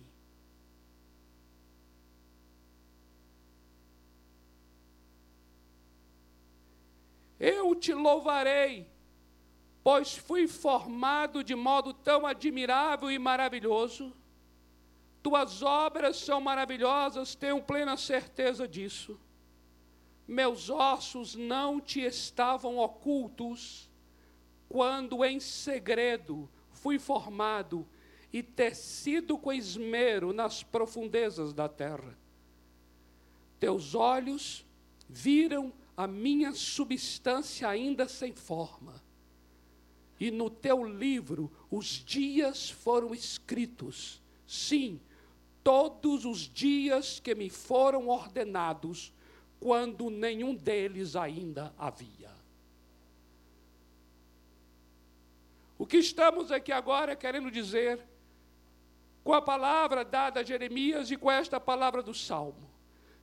[7.40, 8.92] Eu te louvarei,
[9.82, 14.14] pois fui formado de modo tão admirável e maravilhoso.
[15.24, 19.18] Tuas obras são maravilhosas, tenho plena certeza disso.
[20.30, 23.90] Meus ossos não te estavam ocultos,
[24.70, 27.84] quando em segredo fui formado
[28.32, 32.16] e tecido com esmero nas profundezas da terra.
[33.60, 34.64] Teus olhos
[35.10, 39.04] viram a minha substância ainda sem forma.
[40.20, 45.02] E no teu livro os dias foram escritos, sim,
[45.64, 49.12] todos os dias que me foram ordenados,
[49.60, 52.30] quando nenhum deles ainda havia.
[55.78, 58.06] O que estamos aqui agora querendo dizer,
[59.24, 62.70] com a palavra dada a Jeremias e com esta palavra do Salmo,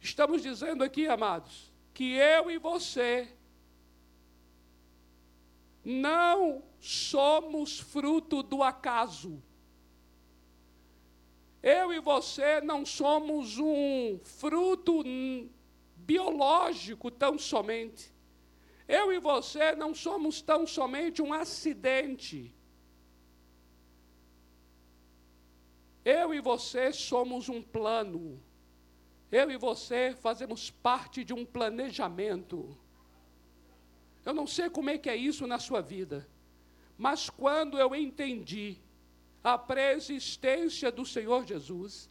[0.00, 3.28] estamos dizendo aqui, amados, que eu e você
[5.84, 9.42] não somos fruto do acaso.
[11.62, 15.02] Eu e você não somos um fruto
[16.06, 18.14] biológico tão somente.
[18.86, 22.54] Eu e você não somos tão somente um acidente.
[26.04, 28.40] Eu e você somos um plano.
[29.30, 32.78] Eu e você fazemos parte de um planejamento.
[34.24, 36.28] Eu não sei como é que é isso na sua vida,
[36.96, 38.76] mas quando eu entendi
[39.42, 42.10] a preexistência do Senhor Jesus,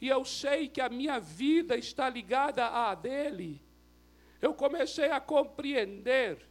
[0.00, 3.62] e eu sei que a minha vida está ligada à dele,
[4.40, 6.46] eu comecei a compreender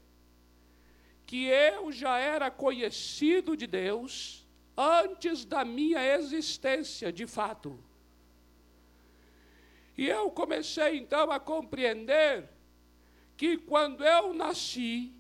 [1.25, 4.45] que eu já era conhecido de Deus
[4.77, 7.79] antes da minha existência de fato.
[9.97, 12.49] E eu comecei então a compreender
[13.37, 15.13] que quando eu nasci,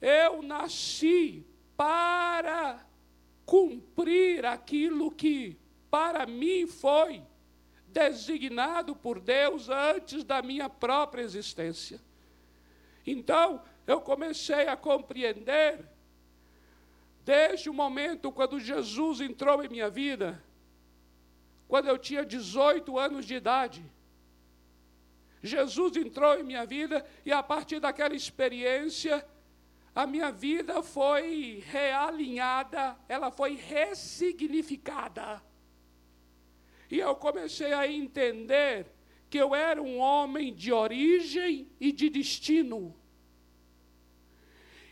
[0.00, 1.44] eu nasci
[1.76, 2.86] para
[3.44, 5.56] cumprir aquilo que
[5.96, 7.22] para mim foi
[7.88, 11.98] designado por Deus antes da minha própria existência.
[13.06, 15.88] Então, eu comecei a compreender,
[17.24, 20.44] desde o momento quando Jesus entrou em minha vida,
[21.66, 23.82] quando eu tinha 18 anos de idade.
[25.42, 29.26] Jesus entrou em minha vida e a partir daquela experiência,
[29.94, 35.42] a minha vida foi realinhada, ela foi ressignificada.
[36.90, 38.86] E eu comecei a entender
[39.28, 42.94] que eu era um homem de origem e de destino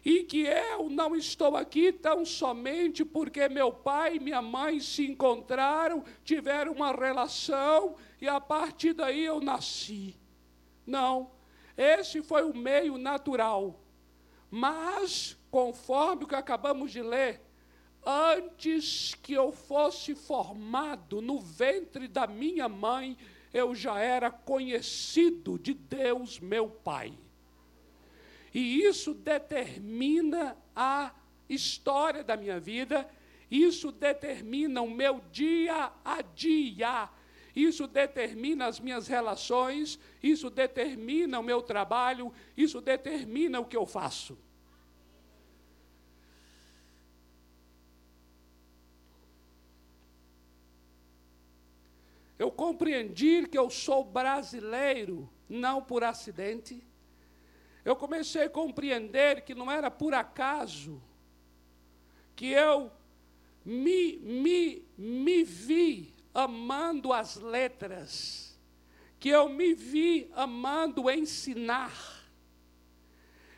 [0.04, 5.06] e que eu não estou aqui tão somente porque meu pai e minha mãe se
[5.06, 10.14] encontraram, tiveram uma relação e a partir daí eu nasci.
[10.86, 11.30] Não,
[11.76, 13.80] esse foi o meio natural.
[14.50, 17.40] Mas, conforme o que acabamos de ler,
[18.06, 23.16] antes que eu fosse formado no ventre da minha mãe,
[23.52, 27.12] eu já era conhecido de Deus, meu Pai.
[28.52, 31.12] E isso determina a
[31.48, 33.08] história da minha vida,
[33.50, 37.08] isso determina o meu dia a dia,
[37.54, 43.86] isso determina as minhas relações, isso determina o meu trabalho, isso determina o que eu
[43.86, 44.36] faço.
[52.44, 56.86] Eu compreendi que eu sou brasileiro, não por acidente.
[57.82, 61.02] Eu comecei a compreender que não era por acaso
[62.36, 62.92] que eu
[63.64, 68.60] me, me, me vi amando as letras,
[69.18, 72.28] que eu me vi amando ensinar.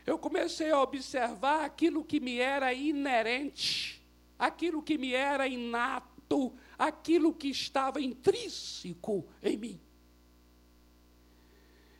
[0.05, 4.01] Eu comecei a observar aquilo que me era inerente,
[4.39, 9.81] aquilo que me era inato, aquilo que estava intrínseco em mim.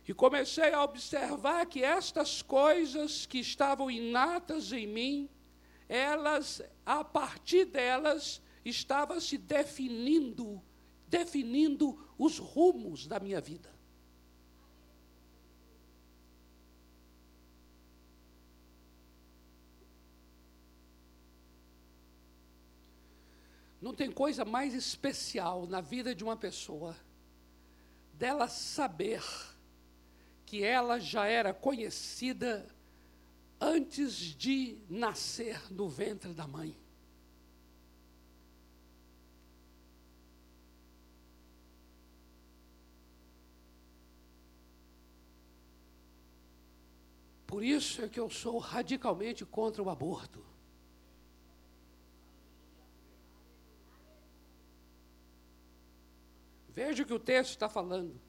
[0.08, 5.30] E comecei a observar que estas coisas que estavam inatas em mim,
[5.90, 10.62] elas, a partir delas, estava se definindo,
[11.08, 13.77] definindo os rumos da minha vida.
[23.82, 26.96] Não tem coisa mais especial na vida de uma pessoa
[28.14, 29.24] dela saber
[30.46, 32.68] que ela já era conhecida
[33.60, 36.76] antes de nascer no ventre da mãe.
[47.46, 50.57] Por isso é que eu sou radicalmente contra o aborto.
[56.78, 58.22] Veja o que o texto está falando.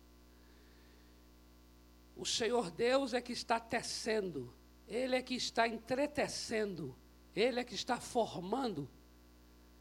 [2.16, 4.50] O Senhor Deus é que está tecendo,
[4.86, 6.96] Ele é que está entretecendo,
[7.36, 8.88] Ele é que está formando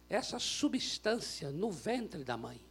[0.09, 2.61] essa substância no ventre da mãe.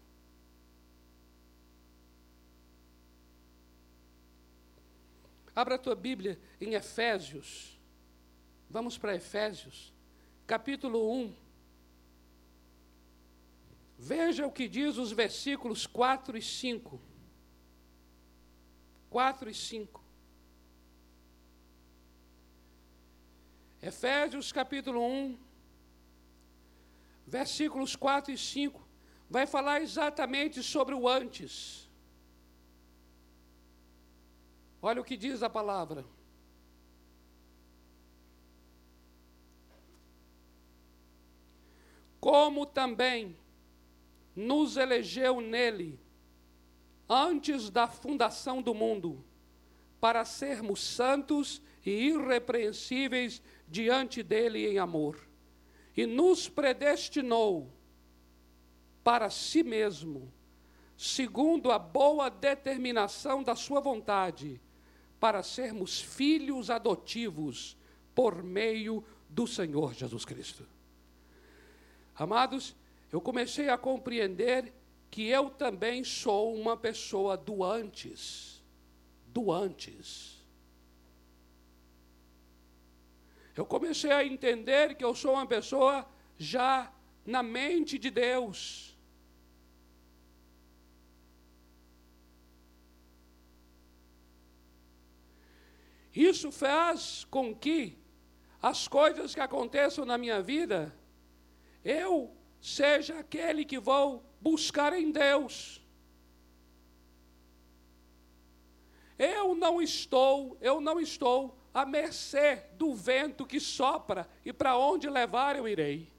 [5.54, 7.80] Abra a tua Bíblia em Efésios.
[8.68, 9.94] Vamos para Efésios,
[10.46, 11.45] capítulo 1.
[13.98, 17.00] Veja o que diz os versículos 4 e 5.
[19.08, 20.04] 4 e 5.
[23.80, 25.38] Efésios capítulo 1,
[27.26, 28.86] versículos 4 e 5,
[29.30, 31.88] vai falar exatamente sobre o antes.
[34.82, 36.04] Olha o que diz a palavra.
[42.20, 43.36] Como também
[44.36, 45.98] nos elegeu nele,
[47.08, 49.24] antes da fundação do mundo,
[49.98, 55.18] para sermos santos e irrepreensíveis diante dele em amor,
[55.96, 57.72] e nos predestinou
[59.02, 60.30] para si mesmo,
[60.96, 64.60] segundo a boa determinação da sua vontade,
[65.18, 67.76] para sermos filhos adotivos
[68.14, 70.66] por meio do Senhor Jesus Cristo.
[72.14, 72.76] Amados,
[73.12, 74.72] eu comecei a compreender
[75.10, 78.62] que eu também sou uma pessoa do antes.
[79.26, 80.44] Do antes.
[83.54, 86.92] Eu comecei a entender que eu sou uma pessoa já
[87.24, 88.94] na mente de Deus.
[96.14, 97.98] Isso faz com que
[98.60, 100.94] as coisas que aconteçam na minha vida,
[101.84, 105.80] eu seja aquele que vou buscar em Deus.
[109.18, 115.08] Eu não estou, eu não estou à mercê do vento que sopra e para onde
[115.08, 116.12] levar eu irei.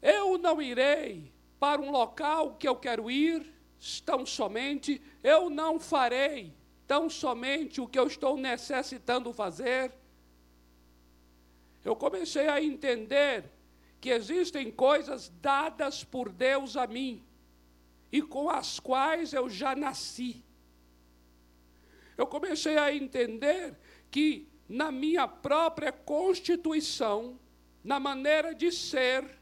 [0.00, 3.52] Eu não irei para um local que eu quero ir,
[4.04, 6.57] tão somente, eu não farei
[6.88, 9.92] tão somente o que eu estou necessitando fazer,
[11.84, 13.44] eu comecei a entender
[14.00, 17.22] que existem coisas dadas por Deus a mim
[18.10, 20.42] e com as quais eu já nasci.
[22.16, 23.76] Eu comecei a entender
[24.10, 27.38] que na minha própria constituição,
[27.84, 29.38] na maneira de ser,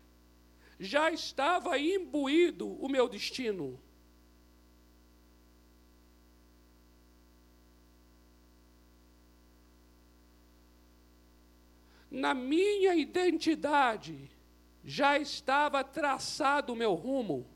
[0.78, 3.80] já estava imbuído o meu destino.
[12.16, 14.30] Na minha identidade
[14.82, 17.46] já estava traçado o meu rumo.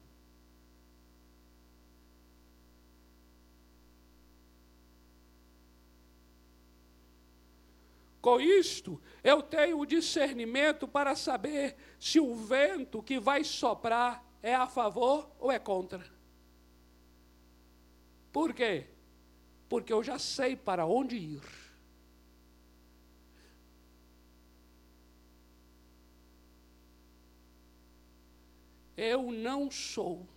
[8.21, 14.55] Com isto, eu tenho o discernimento para saber se o vento que vai soprar é
[14.55, 16.05] a favor ou é contra.
[18.31, 18.89] Por quê?
[19.71, 21.70] Porque eu já sei para onde ir.
[29.03, 30.29] Eu não sou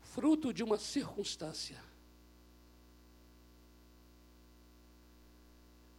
[0.00, 1.80] fruto de uma circunstância.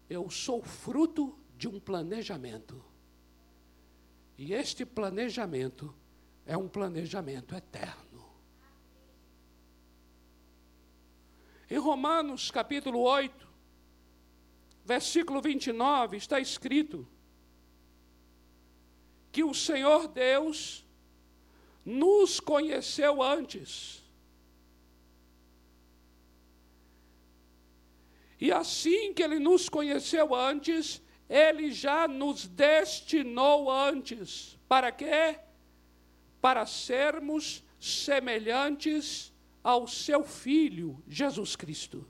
[0.10, 2.84] Eu sou fruto de um planejamento.
[4.38, 5.96] E este planejamento
[6.46, 8.30] é um planejamento eterno.
[11.70, 13.48] Em Romanos capítulo 8,
[14.84, 17.08] versículo 29, está escrito:
[19.32, 20.86] que o Senhor Deus
[21.86, 24.04] nos conheceu antes.
[28.40, 34.58] E assim que Ele nos conheceu antes, Ele já nos destinou antes.
[34.68, 35.40] Para quê?
[36.40, 42.08] Para sermos semelhantes ao Seu Filho, Jesus Cristo.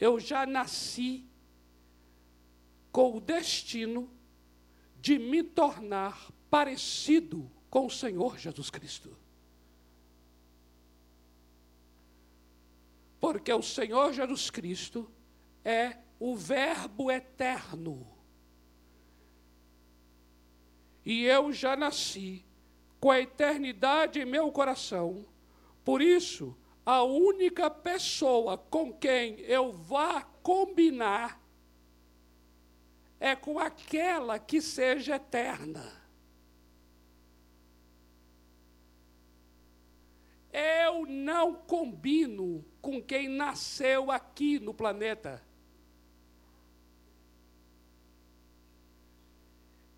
[0.00, 1.24] Eu já nasci
[2.90, 4.10] com o destino
[5.00, 9.16] de me tornar parecido com o Senhor Jesus Cristo.
[13.20, 15.10] Porque o Senhor Jesus Cristo
[15.64, 18.06] é o Verbo eterno.
[21.04, 22.44] E eu já nasci
[23.00, 25.24] com a eternidade em meu coração.
[25.84, 31.40] Por isso, a única pessoa com quem eu vá combinar
[33.18, 35.92] é com aquela que seja eterna.
[40.52, 45.44] Eu não combino com quem nasceu aqui no planeta.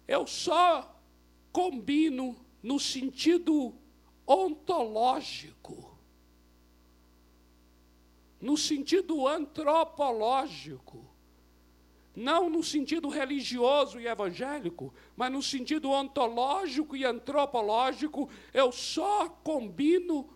[0.06, 1.00] Eu só
[1.52, 3.74] combino no sentido
[4.26, 5.96] ontológico,
[8.40, 11.07] no sentido antropológico
[12.18, 20.28] não no sentido religioso e evangélico, mas no sentido ontológico e antropológico, eu só combino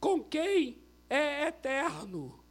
[0.00, 0.78] com quem
[1.08, 2.42] é eterno,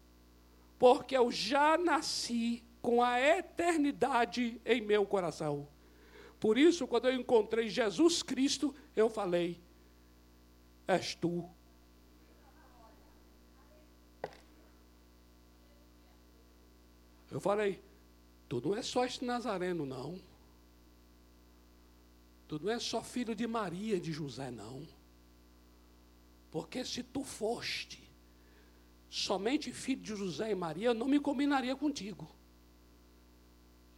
[0.78, 5.68] porque eu já nasci com a eternidade em meu coração.
[6.40, 9.60] Por isso, quando eu encontrei Jesus Cristo, eu falei:
[10.88, 11.50] És tu.
[17.32, 17.82] Eu falei,
[18.62, 20.22] Tu não é só este Nazareno, não.
[22.48, 24.88] Tu não é só filho de Maria de José, não.
[26.52, 28.04] Porque se tu foste
[29.10, 32.30] somente filho de José e Maria, eu não me combinaria contigo.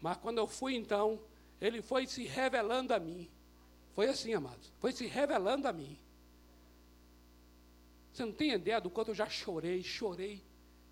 [0.02, 1.20] Mas quando eu fui então,
[1.60, 3.30] ele foi se revelando a mim.
[3.94, 4.72] Foi assim, amados.
[4.80, 5.98] Foi se revelando a mim.
[8.14, 10.42] Você não tem ideia do quanto eu já chorei, chorei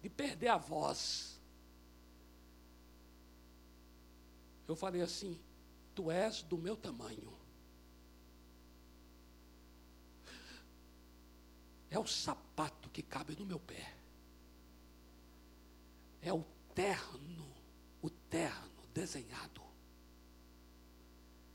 [0.01, 1.32] de perder a voz.
[4.67, 5.39] Eu falei assim:
[5.95, 7.33] Tu és do meu tamanho.
[11.89, 13.95] É o sapato que cabe no meu pé.
[16.21, 16.43] É o
[16.73, 17.53] terno,
[18.01, 19.61] o terno desenhado.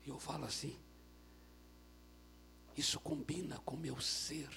[0.05, 0.77] E eu falo assim:
[2.75, 4.49] isso combina com meu ser,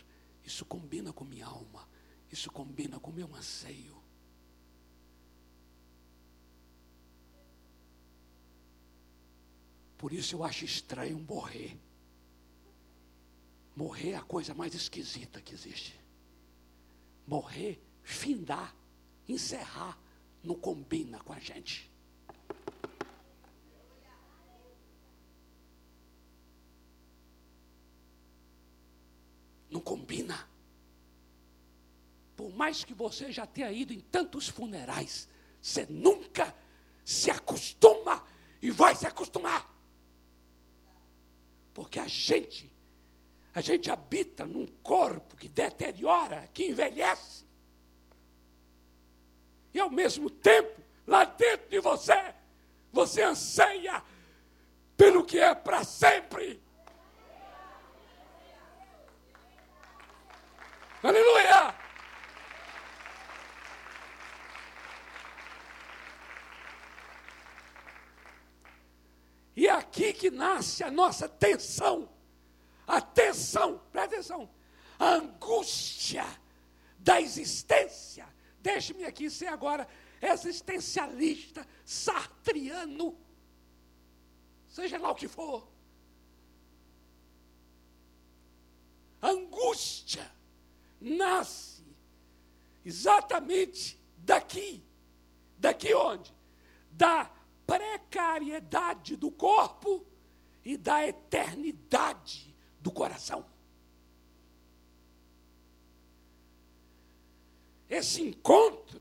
[0.44, 1.88] isso combina com minha alma,
[2.30, 4.01] isso combina com meu anseio.
[10.02, 11.78] Por isso eu acho estranho morrer.
[13.76, 15.96] Morrer é a coisa mais esquisita que existe.
[17.24, 18.74] Morrer, findar,
[19.28, 19.96] encerrar,
[20.42, 21.88] não combina com a gente.
[29.70, 30.50] Não combina.
[32.34, 35.28] Por mais que você já tenha ido em tantos funerais,
[35.60, 36.52] você nunca
[37.04, 38.26] se acostuma
[38.60, 39.71] e vai se acostumar.
[41.74, 42.72] Porque a gente,
[43.54, 47.44] a gente habita num corpo que deteriora, que envelhece.
[49.74, 52.34] E ao mesmo tempo, lá dentro de você,
[52.92, 54.02] você anseia
[54.96, 56.62] pelo que é para sempre.
[61.02, 61.81] Aleluia!
[69.54, 72.08] E é aqui que nasce a nossa tensão.
[72.86, 74.50] A tensão, presta atenção,
[74.98, 76.24] a angústia
[76.98, 78.26] da existência.
[78.60, 79.86] Deixe-me aqui ser agora
[80.20, 83.16] existencialista, sartriano,
[84.68, 85.72] seja lá o que for.
[89.22, 90.28] angústia
[91.00, 91.84] nasce
[92.84, 94.84] exatamente daqui.
[95.56, 96.34] Daqui onde?
[96.90, 97.30] Da
[97.72, 100.06] precariedade do corpo
[100.62, 103.46] e da eternidade do coração.
[107.88, 109.00] Esse encontro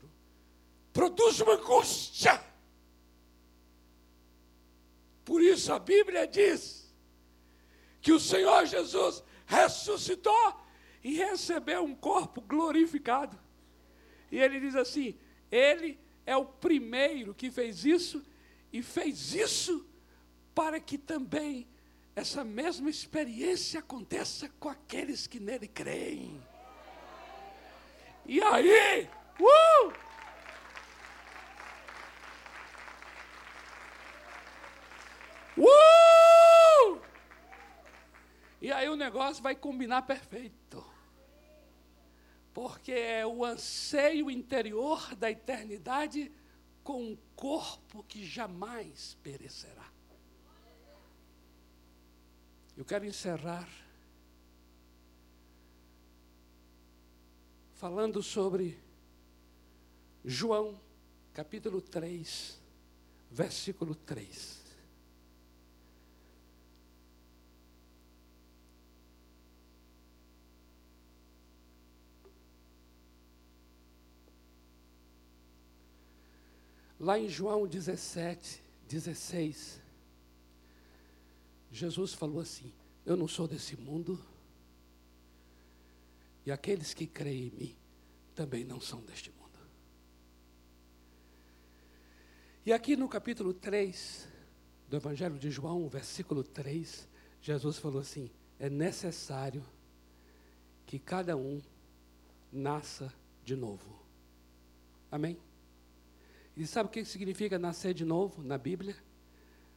[0.90, 2.42] produz uma angústia.
[5.22, 6.90] Por isso a Bíblia diz
[8.00, 10.56] que o Senhor Jesus ressuscitou
[11.04, 13.38] e recebeu um corpo glorificado.
[14.30, 15.18] E ele diz assim:
[15.50, 18.22] Ele é o primeiro que fez isso
[18.72, 19.86] e fez isso
[20.54, 21.68] para que também
[22.14, 26.42] essa mesma experiência aconteça com aqueles que nele creem.
[28.24, 29.08] E aí,
[29.40, 29.92] uh!
[35.56, 37.00] Uh!
[38.60, 40.84] E aí o negócio vai combinar perfeito.
[42.54, 46.30] Porque é o anseio interior da eternidade
[46.82, 49.90] com um corpo que jamais perecerá.
[52.76, 53.68] Eu quero encerrar
[57.74, 58.78] falando sobre
[60.24, 60.80] João,
[61.34, 62.58] capítulo 3,
[63.30, 64.61] versículo 3.
[77.02, 79.80] Lá em João 17, 16,
[81.72, 82.72] Jesus falou assim:
[83.04, 84.24] Eu não sou desse mundo,
[86.46, 87.76] e aqueles que creem em mim
[88.36, 89.42] também não são deste mundo.
[92.64, 94.28] E aqui no capítulo 3
[94.88, 97.08] do Evangelho de João, versículo 3,
[97.40, 98.30] Jesus falou assim:
[98.60, 99.64] É necessário
[100.86, 101.60] que cada um
[102.52, 103.12] nasça
[103.44, 104.00] de novo.
[105.10, 105.36] Amém?
[106.56, 108.96] E sabe o que significa nascer de novo na Bíblia?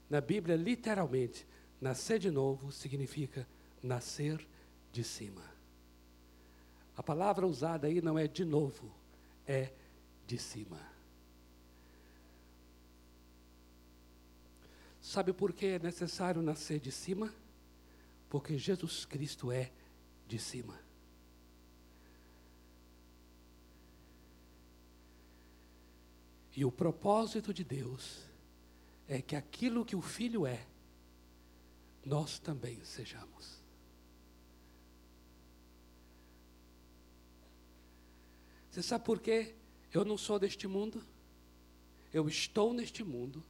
[0.09, 1.47] Na Bíblia, literalmente,
[1.79, 3.47] nascer de novo significa
[3.81, 4.45] nascer
[4.91, 5.43] de cima.
[6.97, 8.91] A palavra usada aí não é de novo,
[9.47, 9.71] é
[10.27, 10.79] de cima.
[15.01, 17.31] Sabe por que é necessário nascer de cima?
[18.29, 19.71] Porque Jesus Cristo é
[20.27, 20.84] de cima.
[26.55, 28.21] E o propósito de Deus
[29.07, 30.65] é que aquilo que o filho é,
[32.03, 33.59] nós também sejamos.
[38.71, 39.53] Você sabe por quê?
[39.93, 41.03] Eu não sou deste mundo.
[42.13, 43.43] Eu estou neste mundo.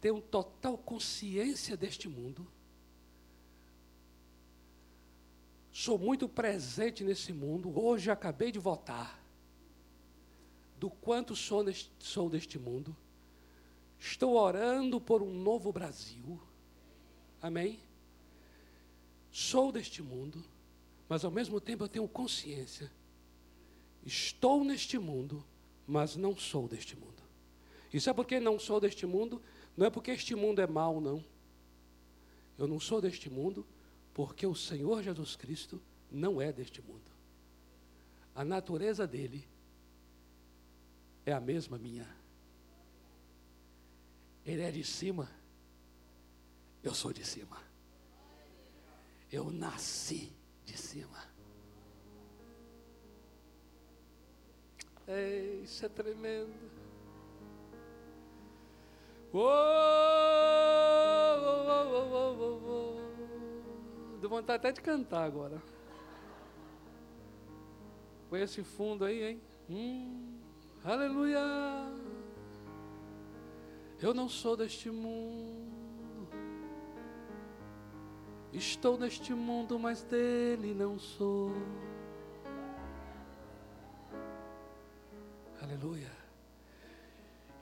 [0.00, 2.46] Tenho total consciência deste mundo.
[5.72, 7.78] Sou muito presente nesse mundo.
[7.78, 9.20] Hoje acabei de votar
[10.78, 12.96] do quanto sou, neste, sou deste mundo.
[13.98, 16.40] Estou orando por um novo Brasil.
[17.42, 17.78] Amém?
[19.30, 20.44] Sou deste mundo,
[21.08, 22.90] mas ao mesmo tempo eu tenho consciência.
[24.04, 25.44] Estou neste mundo,
[25.86, 27.22] mas não sou deste mundo.
[27.92, 29.42] Isso é porque não sou deste mundo,
[29.76, 31.24] não é porque este mundo é mau, não.
[32.56, 33.66] Eu não sou deste mundo
[34.14, 37.10] porque o Senhor Jesus Cristo não é deste mundo.
[38.34, 39.46] A natureza dele
[41.28, 42.08] é a mesma minha.
[44.44, 45.28] Ele é de cima,
[46.82, 47.58] eu sou de cima.
[49.30, 50.32] Eu nasci
[50.64, 51.22] de cima.
[55.06, 56.54] É, isso é tremendo.
[59.30, 59.48] Oh, oh,
[61.92, 62.96] oh,
[64.14, 65.62] oh, Deu vontade até de cantar agora.
[68.30, 69.42] Com esse fundo aí, hein?
[69.68, 70.47] Hum.
[70.84, 71.38] Aleluia.
[74.00, 76.28] Eu não sou deste mundo.
[78.52, 81.52] Estou neste mundo, mas dele não sou.
[85.60, 86.10] Aleluia.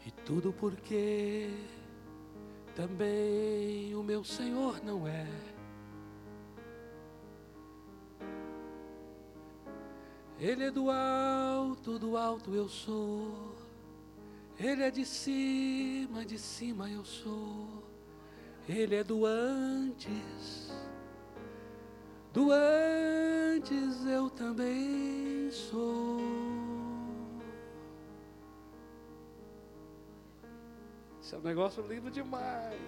[0.06, 1.50] E tudo porque
[2.74, 5.26] também o meu Senhor não é.
[10.39, 13.55] Ele é do alto, do alto eu sou.
[14.59, 17.84] Ele é de cima, de cima eu sou.
[18.68, 20.72] Ele é do antes,
[22.32, 26.20] do antes eu também sou.
[31.20, 32.80] Isso é um negócio lindo demais.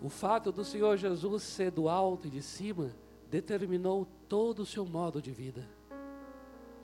[0.00, 2.92] O fato do Senhor Jesus ser do alto e de cima
[3.32, 5.66] determinou todo o seu modo de vida.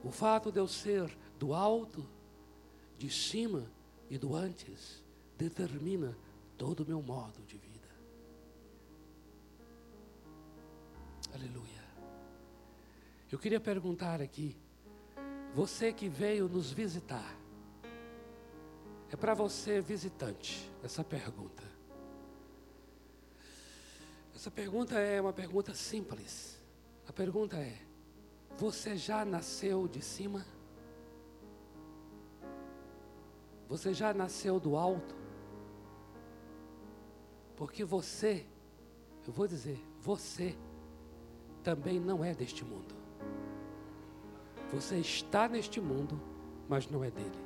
[0.02, 2.08] O fato de eu ser do alto,
[2.96, 3.70] de cima
[4.08, 5.04] e do antes
[5.36, 6.16] determina
[6.56, 7.86] todo o meu modo de vida.
[11.34, 11.84] Aleluia.
[13.30, 14.56] Eu queria perguntar aqui,
[15.54, 17.36] você que veio nos visitar,
[19.10, 21.77] é para você, visitante, essa pergunta.
[24.38, 26.62] Essa pergunta é uma pergunta simples.
[27.08, 27.76] A pergunta é:
[28.56, 30.46] Você já nasceu de cima?
[33.68, 35.16] Você já nasceu do alto?
[37.56, 38.46] Porque você,
[39.26, 40.56] eu vou dizer, você
[41.64, 42.94] também não é deste mundo.
[44.72, 46.16] Você está neste mundo,
[46.68, 47.44] mas não é dele.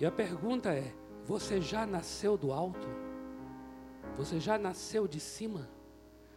[0.00, 0.92] E a pergunta é:
[1.24, 3.05] você já nasceu do alto?
[4.16, 5.68] Você já nasceu de cima?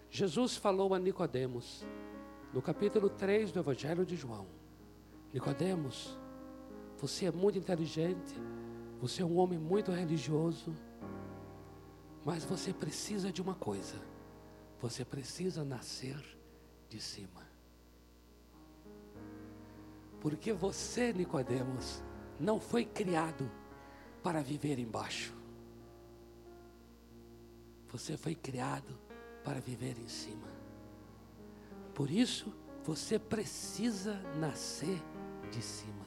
[0.09, 1.85] Jesus falou a Nicodemos,
[2.53, 4.47] no capítulo 3 do Evangelho de João.
[5.33, 6.17] Nicodemos,
[6.97, 8.35] você é muito inteligente,
[8.99, 10.75] você é um homem muito religioso,
[12.25, 13.95] mas você precisa de uma coisa.
[14.81, 16.21] Você precisa nascer
[16.89, 17.47] de cima.
[20.19, 22.03] Porque você, Nicodemos,
[22.37, 23.49] não foi criado
[24.21, 25.38] para viver embaixo.
[27.89, 28.97] Você foi criado
[29.43, 30.47] para viver em cima.
[31.93, 35.01] Por isso, você precisa nascer
[35.51, 36.05] de cima.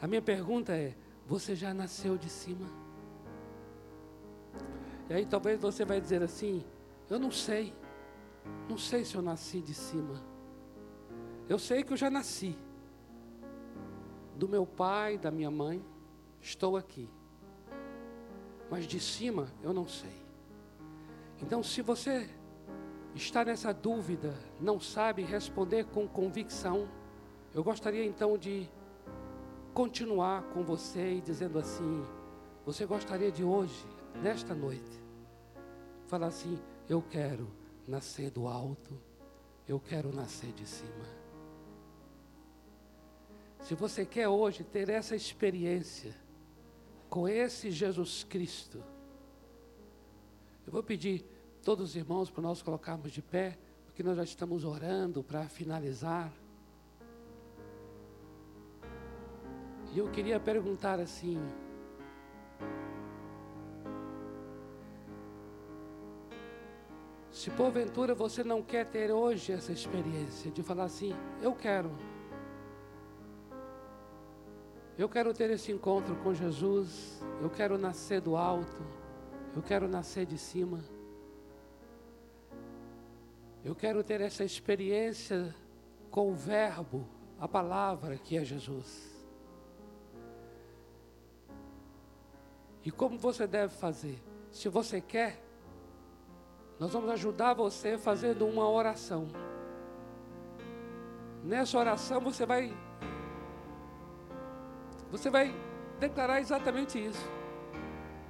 [0.00, 0.96] A minha pergunta é:
[1.26, 2.68] você já nasceu de cima?
[5.08, 6.64] E aí talvez você vai dizer assim:
[7.08, 7.74] eu não sei.
[8.68, 10.22] Não sei se eu nasci de cima.
[11.48, 12.56] Eu sei que eu já nasci
[14.36, 15.84] do meu pai, da minha mãe,
[16.40, 17.08] estou aqui.
[18.70, 20.23] Mas de cima eu não sei.
[21.42, 22.28] Então, se você
[23.14, 26.88] está nessa dúvida, não sabe responder com convicção,
[27.54, 28.68] eu gostaria então de
[29.72, 32.04] continuar com você e dizendo assim:
[32.64, 33.86] você gostaria de hoje,
[34.22, 35.00] nesta noite,
[36.06, 36.58] falar assim:
[36.88, 37.48] eu quero
[37.86, 38.98] nascer do alto,
[39.68, 41.24] eu quero nascer de cima.
[43.60, 46.14] Se você quer hoje ter essa experiência
[47.08, 48.82] com esse Jesus Cristo,
[50.66, 51.24] eu vou pedir
[51.62, 56.32] todos os irmãos para nós colocarmos de pé, porque nós já estamos orando para finalizar.
[59.92, 61.40] E eu queria perguntar assim:
[67.30, 71.90] se porventura você não quer ter hoje essa experiência de falar assim, eu quero.
[74.96, 77.20] Eu quero ter esse encontro com Jesus.
[77.42, 79.03] Eu quero nascer do alto.
[79.54, 80.82] Eu quero nascer de cima.
[83.64, 85.54] Eu quero ter essa experiência
[86.10, 87.06] com o Verbo,
[87.38, 89.14] a palavra que é Jesus.
[92.84, 94.22] E como você deve fazer?
[94.50, 95.42] Se você quer,
[96.78, 99.28] nós vamos ajudar você fazendo uma oração.
[101.42, 102.76] Nessa oração você vai
[105.10, 105.54] você vai
[106.00, 107.24] declarar exatamente isso.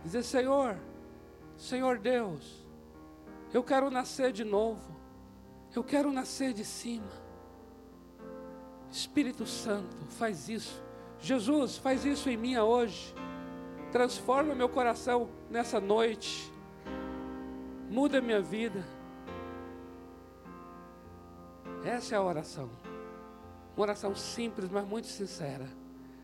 [0.04, 0.76] Dizer: Senhor,
[1.56, 2.66] Senhor Deus,
[3.52, 4.94] eu quero nascer de novo.
[5.74, 7.10] Eu quero nascer de cima.
[8.90, 10.82] Espírito Santo, faz isso.
[11.18, 13.14] Jesus, faz isso em mim hoje.
[13.90, 16.52] Transforma meu coração nessa noite.
[17.90, 18.84] Muda minha vida.
[21.84, 22.70] Essa é a oração.
[23.76, 25.68] Uma oração simples, mas muito sincera.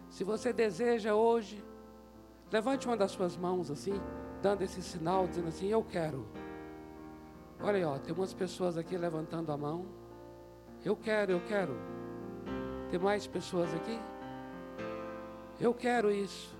[0.08, 1.62] Se você deseja hoje,
[2.50, 4.00] levante uma das suas mãos assim,
[4.42, 6.26] dando esse sinal, dizendo assim: Eu quero.
[7.62, 9.86] Olha aí, ó, tem umas pessoas aqui levantando a mão.
[10.84, 11.76] Eu quero, eu quero.
[12.90, 13.98] Tem mais pessoas aqui?
[15.60, 16.56] Eu quero isso.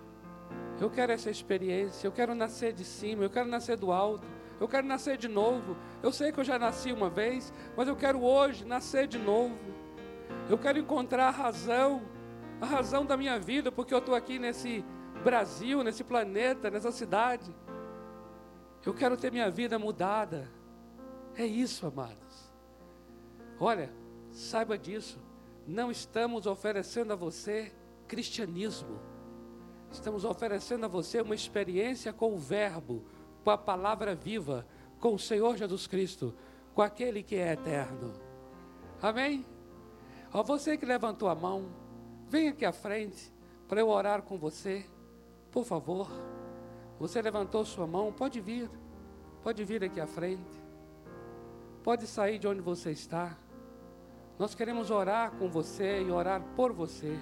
[0.81, 2.07] Eu quero essa experiência.
[2.07, 3.25] Eu quero nascer de cima.
[3.25, 4.27] Eu quero nascer do alto.
[4.61, 5.75] Eu quero nascer de novo.
[6.03, 9.57] Eu sei que eu já nasci uma vez, mas eu quero hoje nascer de novo.
[10.51, 12.03] Eu quero encontrar a razão
[12.61, 14.85] a razão da minha vida, porque eu estou aqui nesse
[15.25, 17.51] Brasil, nesse planeta, nessa cidade.
[18.85, 20.51] Eu quero ter minha vida mudada.
[21.37, 22.51] É isso, amados.
[23.59, 23.93] Olha,
[24.31, 25.19] saiba disso.
[25.67, 27.73] Não estamos oferecendo a você
[28.09, 28.99] cristianismo.
[29.91, 33.05] Estamos oferecendo a você uma experiência com o Verbo,
[33.45, 34.67] com a palavra viva,
[34.99, 36.35] com o Senhor Jesus Cristo,
[36.75, 38.13] com aquele que é eterno.
[39.03, 39.45] Amém?
[40.33, 41.71] Ó, você que levantou a mão,
[42.31, 43.33] Vem aqui à frente
[43.67, 44.87] para eu orar com você?
[45.51, 46.09] Por favor.
[47.01, 48.71] Você levantou sua mão, pode vir.
[49.43, 50.63] Pode vir aqui à frente.
[51.83, 53.39] Pode sair de onde você está.
[54.39, 57.19] Nós queremos orar com você e orar por você.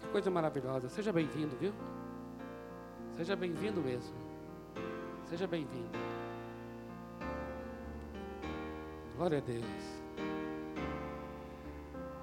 [0.00, 0.88] Que coisa maravilhosa.
[0.88, 1.72] Seja bem-vindo, viu?
[3.16, 4.14] Seja bem-vindo mesmo.
[5.26, 5.98] Seja bem-vindo.
[9.16, 9.64] Glória a Deus.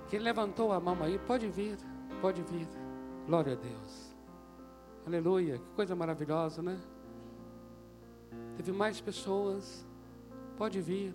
[0.10, 1.78] Quem levantou a mão aí, pode vir,
[2.22, 2.68] pode vir.
[3.26, 4.09] Glória a Deus.
[5.06, 5.58] Aleluia.
[5.58, 6.80] Que coisa maravilhosa, né?
[8.58, 9.86] Teve mais pessoas.
[10.58, 11.14] Pode vir.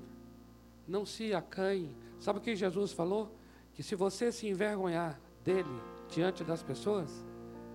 [0.87, 1.95] Não se acanhe.
[2.19, 3.35] Sabe o que Jesus falou?
[3.73, 7.25] Que se você se envergonhar dele diante das pessoas,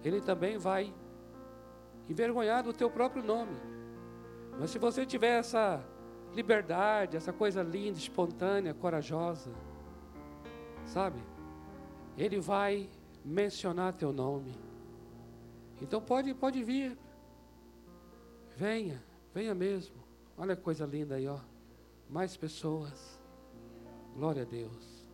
[0.03, 0.93] ele também vai
[2.09, 3.55] envergonhar do teu próprio nome.
[4.59, 5.83] Mas se você tiver essa
[6.33, 9.51] liberdade, essa coisa linda, espontânea, corajosa,
[10.85, 11.19] sabe?
[12.17, 12.89] Ele vai
[13.23, 14.68] mencionar teu nome.
[15.81, 16.97] Então pode, pode vir.
[18.55, 19.03] Venha,
[19.33, 19.95] venha mesmo.
[20.37, 21.39] Olha que coisa linda aí, ó
[22.09, 23.21] mais pessoas.
[24.15, 25.05] Glória a Deus.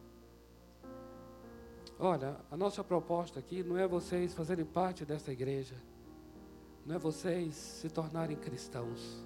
[1.99, 5.75] Olha, a nossa proposta aqui não é vocês fazerem parte dessa igreja,
[6.85, 9.23] não é vocês se tornarem cristãos.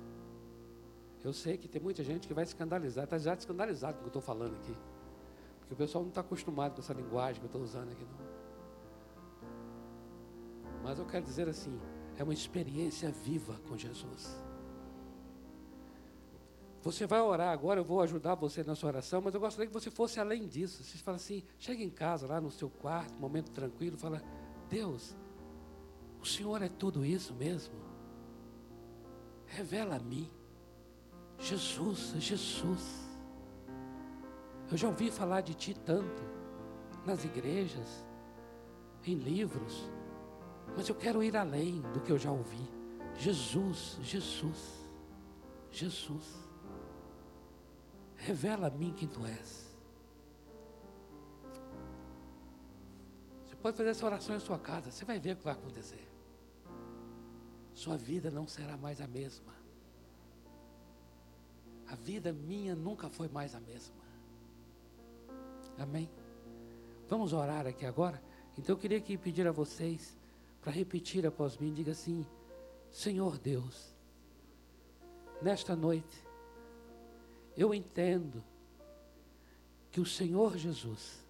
[1.24, 4.08] Eu sei que tem muita gente que vai escandalizar, está já escandalizado com o que
[4.08, 4.76] eu estou falando aqui,
[5.60, 8.39] porque o pessoal não está acostumado com essa linguagem que eu estou usando aqui, não.
[10.84, 11.80] Mas eu quero dizer assim:
[12.18, 14.38] é uma experiência viva com Jesus.
[16.82, 19.74] Você vai orar agora, eu vou ajudar você na sua oração, mas eu gostaria que
[19.74, 20.82] você fosse além disso.
[20.82, 24.24] Você fala assim, chega em casa, lá no seu quarto, momento tranquilo, fala,
[24.70, 25.14] Deus,
[26.22, 27.74] o Senhor é tudo isso mesmo?
[29.46, 30.30] Revela a mim.
[31.38, 33.10] Jesus, Jesus.
[34.72, 36.22] Eu já ouvi falar de Ti tanto,
[37.06, 38.06] nas igrejas,
[39.06, 39.90] em livros,
[40.76, 42.68] mas eu quero ir além do que eu já ouvi.
[43.18, 44.88] Jesus, Jesus,
[45.72, 46.50] Jesus.
[48.16, 49.70] Revela a mim quem tu és.
[53.46, 56.08] Você pode fazer essa oração em sua casa, você vai ver o que vai acontecer.
[57.74, 59.54] Sua vida não será mais a mesma.
[61.88, 63.96] A vida minha nunca foi mais a mesma.
[65.78, 66.10] Amém?
[67.08, 68.22] Vamos orar aqui agora?
[68.58, 70.19] Então eu queria que pedir a vocês
[70.62, 72.26] para repetir após mim, diga assim:
[72.92, 73.94] Senhor Deus,
[75.42, 76.28] nesta noite
[77.56, 78.44] eu entendo
[79.92, 81.26] que o Senhor Jesus,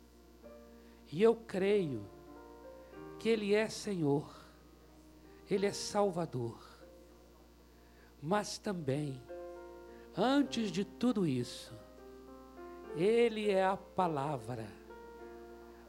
[1.12, 2.06] e eu creio
[3.18, 4.30] que Ele é Senhor,
[5.50, 6.60] Ele é Salvador,
[8.22, 9.20] mas também,
[10.16, 11.74] antes de tudo isso,
[12.96, 14.68] Ele é a palavra,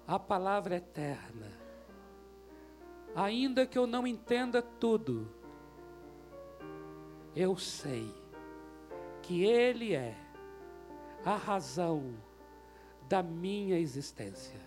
[0.06, 1.59] a palavra eterna.
[3.14, 5.28] Ainda que eu não entenda tudo,
[7.34, 8.12] eu sei
[9.22, 10.16] que Ele é
[11.24, 12.14] a razão
[13.08, 14.60] da minha existência.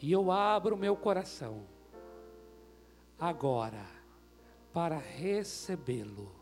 [0.00, 1.66] E eu abro meu coração
[3.18, 3.84] agora
[4.72, 6.32] para recebê-lo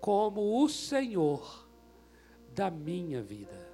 [0.00, 1.68] como o Senhor
[2.54, 3.68] da minha vida.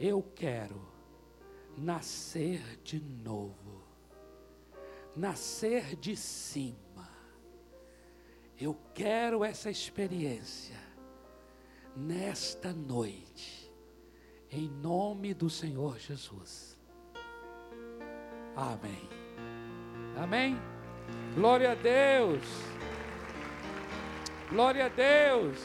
[0.00, 0.80] Eu quero
[1.76, 3.63] nascer de novo,
[5.16, 7.08] nascer de cima.
[8.60, 10.78] Eu quero essa experiência
[11.96, 13.72] nesta noite,
[14.50, 16.78] em nome do Senhor Jesus.
[18.56, 19.08] Amém.
[20.16, 20.56] Amém.
[21.34, 22.42] Glória a Deus.
[24.50, 25.58] Glória a Deus.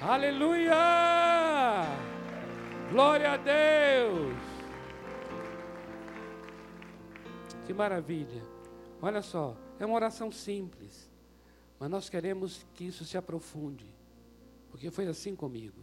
[0.00, 0.74] Aleluia.
[2.90, 4.43] Glória a Deus.
[7.66, 8.42] Que maravilha.
[9.00, 11.10] Olha só, é uma oração simples.
[11.78, 13.86] Mas nós queremos que isso se aprofunde,
[14.70, 15.80] porque foi assim comigo.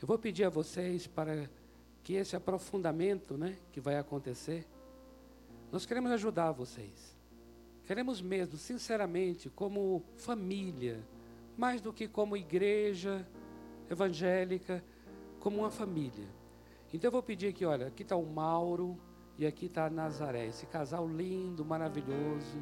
[0.00, 1.48] Eu vou pedir a vocês para
[2.02, 4.66] que esse aprofundamento, né, que vai acontecer,
[5.70, 7.16] nós queremos ajudar vocês.
[7.84, 11.00] Queremos mesmo, sinceramente, como família,
[11.56, 13.26] mais do que como igreja
[13.90, 14.82] evangélica,
[15.40, 16.26] como uma família.
[16.92, 18.98] Então eu vou pedir aqui, olha, aqui está o Mauro
[19.38, 22.58] e aqui está Nazaré, esse casal lindo, maravilhoso.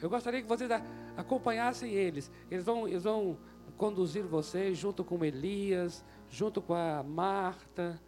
[0.00, 0.70] Eu gostaria que vocês
[1.16, 2.30] acompanhassem eles.
[2.50, 3.38] Eles vão, eles vão
[3.78, 7.98] conduzir vocês junto com Elias, junto com a Marta.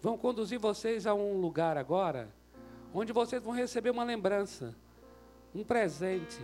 [0.00, 2.34] Vão conduzir vocês a um lugar agora,
[2.94, 4.74] onde vocês vão receber uma lembrança,
[5.54, 6.40] um presente.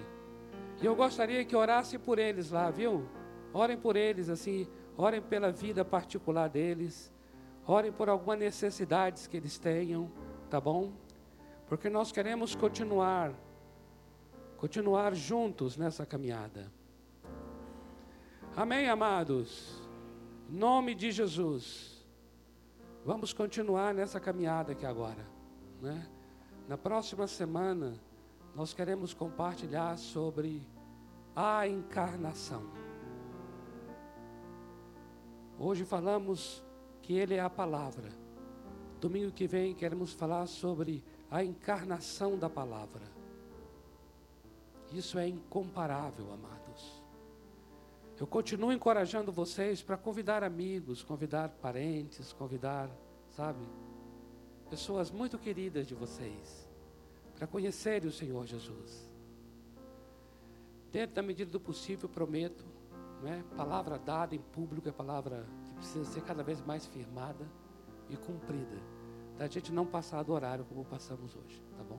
[0.82, 3.08] E eu gostaria que orassem por eles lá, viu?
[3.54, 7.10] Orem por eles, assim, orem pela vida particular deles,
[7.66, 10.10] Orem por algumas necessidades que eles tenham,
[10.52, 10.92] tá bom?
[11.66, 13.32] Porque nós queremos continuar,
[14.58, 16.70] continuar juntos nessa caminhada.
[18.54, 19.80] Amém, amados?
[20.50, 22.06] Em nome de Jesus.
[23.02, 25.26] Vamos continuar nessa caminhada aqui agora,
[25.80, 26.06] né?
[26.68, 27.94] Na próxima semana,
[28.54, 30.62] nós queremos compartilhar sobre
[31.34, 32.68] a encarnação.
[35.58, 36.62] Hoje falamos
[37.00, 38.21] que Ele é a palavra.
[39.02, 43.02] Domingo que vem queremos falar sobre a encarnação da palavra.
[44.92, 47.02] Isso é incomparável, amados.
[48.20, 52.88] Eu continuo encorajando vocês para convidar amigos, convidar parentes, convidar,
[53.30, 53.66] sabe,
[54.70, 56.68] pessoas muito queridas de vocês,
[57.34, 59.10] para conhecerem o Senhor Jesus.
[60.92, 62.64] Dentro da medida do possível, prometo,
[63.20, 67.44] né, palavra dada em público é palavra que precisa ser cada vez mais firmada
[68.14, 68.76] e cumprida.
[69.38, 71.98] Da gente não passar do horário como passamos hoje, tá bom?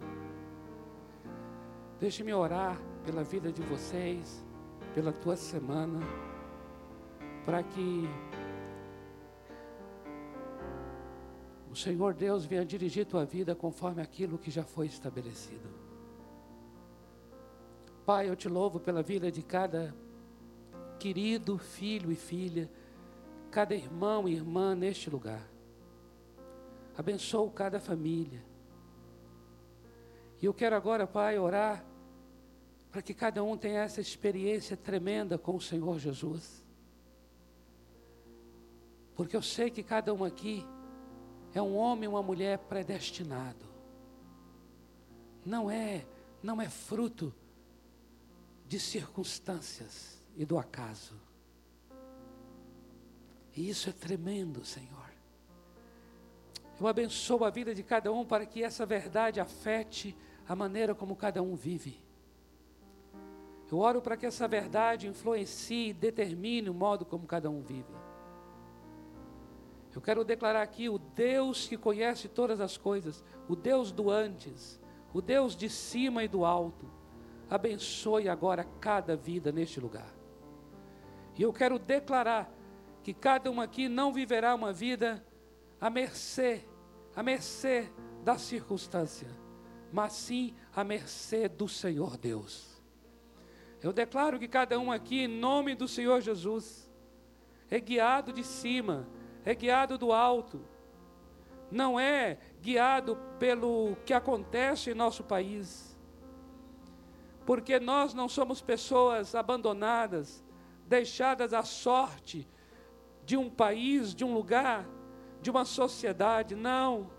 [1.99, 4.43] Deixe-me orar pela vida de vocês
[4.93, 5.99] pela tua semana,
[7.45, 8.07] para que
[11.71, 15.67] o Senhor Deus venha dirigir tua vida conforme aquilo que já foi estabelecido.
[18.05, 19.95] Pai, eu te louvo pela vida de cada
[20.99, 22.69] querido filho e filha,
[23.49, 25.52] cada irmão e irmã neste lugar.
[26.97, 28.43] Abençoo cada família.
[30.41, 31.85] E eu quero agora, Pai, orar
[32.91, 36.63] para que cada um tenha essa experiência tremenda com o Senhor Jesus.
[39.15, 40.65] Porque eu sei que cada um aqui
[41.53, 43.65] é um homem e uma mulher predestinado.
[45.45, 46.05] Não é,
[46.41, 47.33] não é fruto
[48.67, 51.19] de circunstâncias e do acaso.
[53.55, 55.02] E isso é tremendo, Senhor.
[56.83, 60.13] Eu abençoo a vida de cada um para que essa verdade afete
[60.45, 61.97] a maneira como cada um vive.
[63.71, 67.93] Eu oro para que essa verdade influencie e determine o modo como cada um vive.
[69.95, 74.77] Eu quero declarar aqui o Deus que conhece todas as coisas, o Deus do antes,
[75.13, 76.85] o Deus de cima e do alto,
[77.49, 80.13] abençoe agora cada vida neste lugar.
[81.37, 82.53] E eu quero declarar
[83.01, 85.25] que cada um aqui não viverá uma vida
[85.79, 86.65] à mercê,
[87.15, 87.89] à mercê
[88.23, 89.27] da circunstância,
[89.91, 92.81] mas sim à mercê do Senhor Deus.
[93.81, 96.89] Eu declaro que cada um aqui, em nome do Senhor Jesus,
[97.69, 99.07] é guiado de cima,
[99.43, 100.61] é guiado do alto,
[101.69, 105.97] não é guiado pelo que acontece em nosso país,
[107.45, 110.43] porque nós não somos pessoas abandonadas,
[110.87, 112.47] deixadas à sorte
[113.25, 114.87] de um país, de um lugar,
[115.43, 117.11] de uma sociedade, não.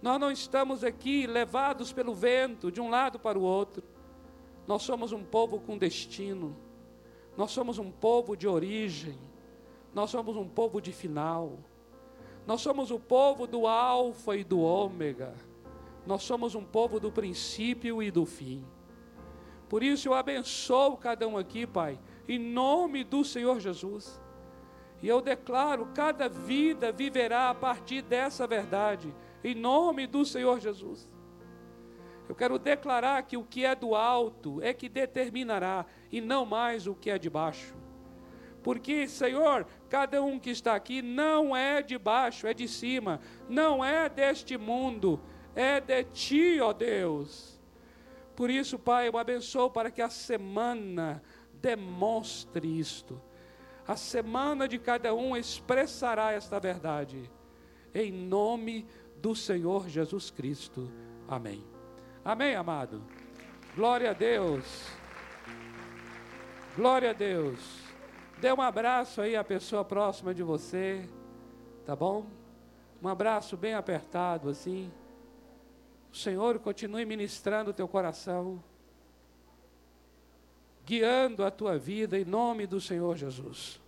[0.00, 3.82] Nós não estamos aqui levados pelo vento de um lado para o outro.
[4.66, 6.56] Nós somos um povo com destino.
[7.36, 9.18] Nós somos um povo de origem.
[9.92, 11.58] Nós somos um povo de final.
[12.46, 15.34] Nós somos o povo do Alfa e do Ômega.
[16.06, 18.64] Nós somos um povo do princípio e do fim.
[19.68, 21.98] Por isso eu abençoo cada um aqui, Pai,
[22.28, 24.20] em nome do Senhor Jesus.
[25.02, 31.08] E eu declaro: cada vida viverá a partir dessa verdade, em nome do Senhor Jesus.
[32.28, 36.86] Eu quero declarar que o que é do alto é que determinará, e não mais
[36.86, 37.74] o que é de baixo.
[38.62, 43.84] Porque, Senhor, cada um que está aqui não é de baixo, é de cima, não
[43.84, 45.18] é deste mundo,
[45.54, 47.58] é de Ti, ó Deus.
[48.36, 51.22] Por isso, Pai, eu abençoo para que a semana
[51.54, 53.20] demonstre isto.
[53.86, 57.30] A semana de cada um expressará esta verdade.
[57.94, 58.86] Em nome
[59.16, 60.90] do Senhor Jesus Cristo.
[61.28, 61.64] Amém.
[62.24, 63.02] Amém, amado?
[63.74, 64.64] Glória a Deus.
[66.76, 67.58] Glória a Deus.
[68.40, 71.08] Dê um abraço aí à pessoa próxima de você,
[71.84, 72.26] tá bom?
[73.02, 74.90] Um abraço bem apertado assim.
[76.12, 78.62] O Senhor continue ministrando o teu coração,
[80.90, 83.80] guiando a tua vida em nome do Senhor Jesus.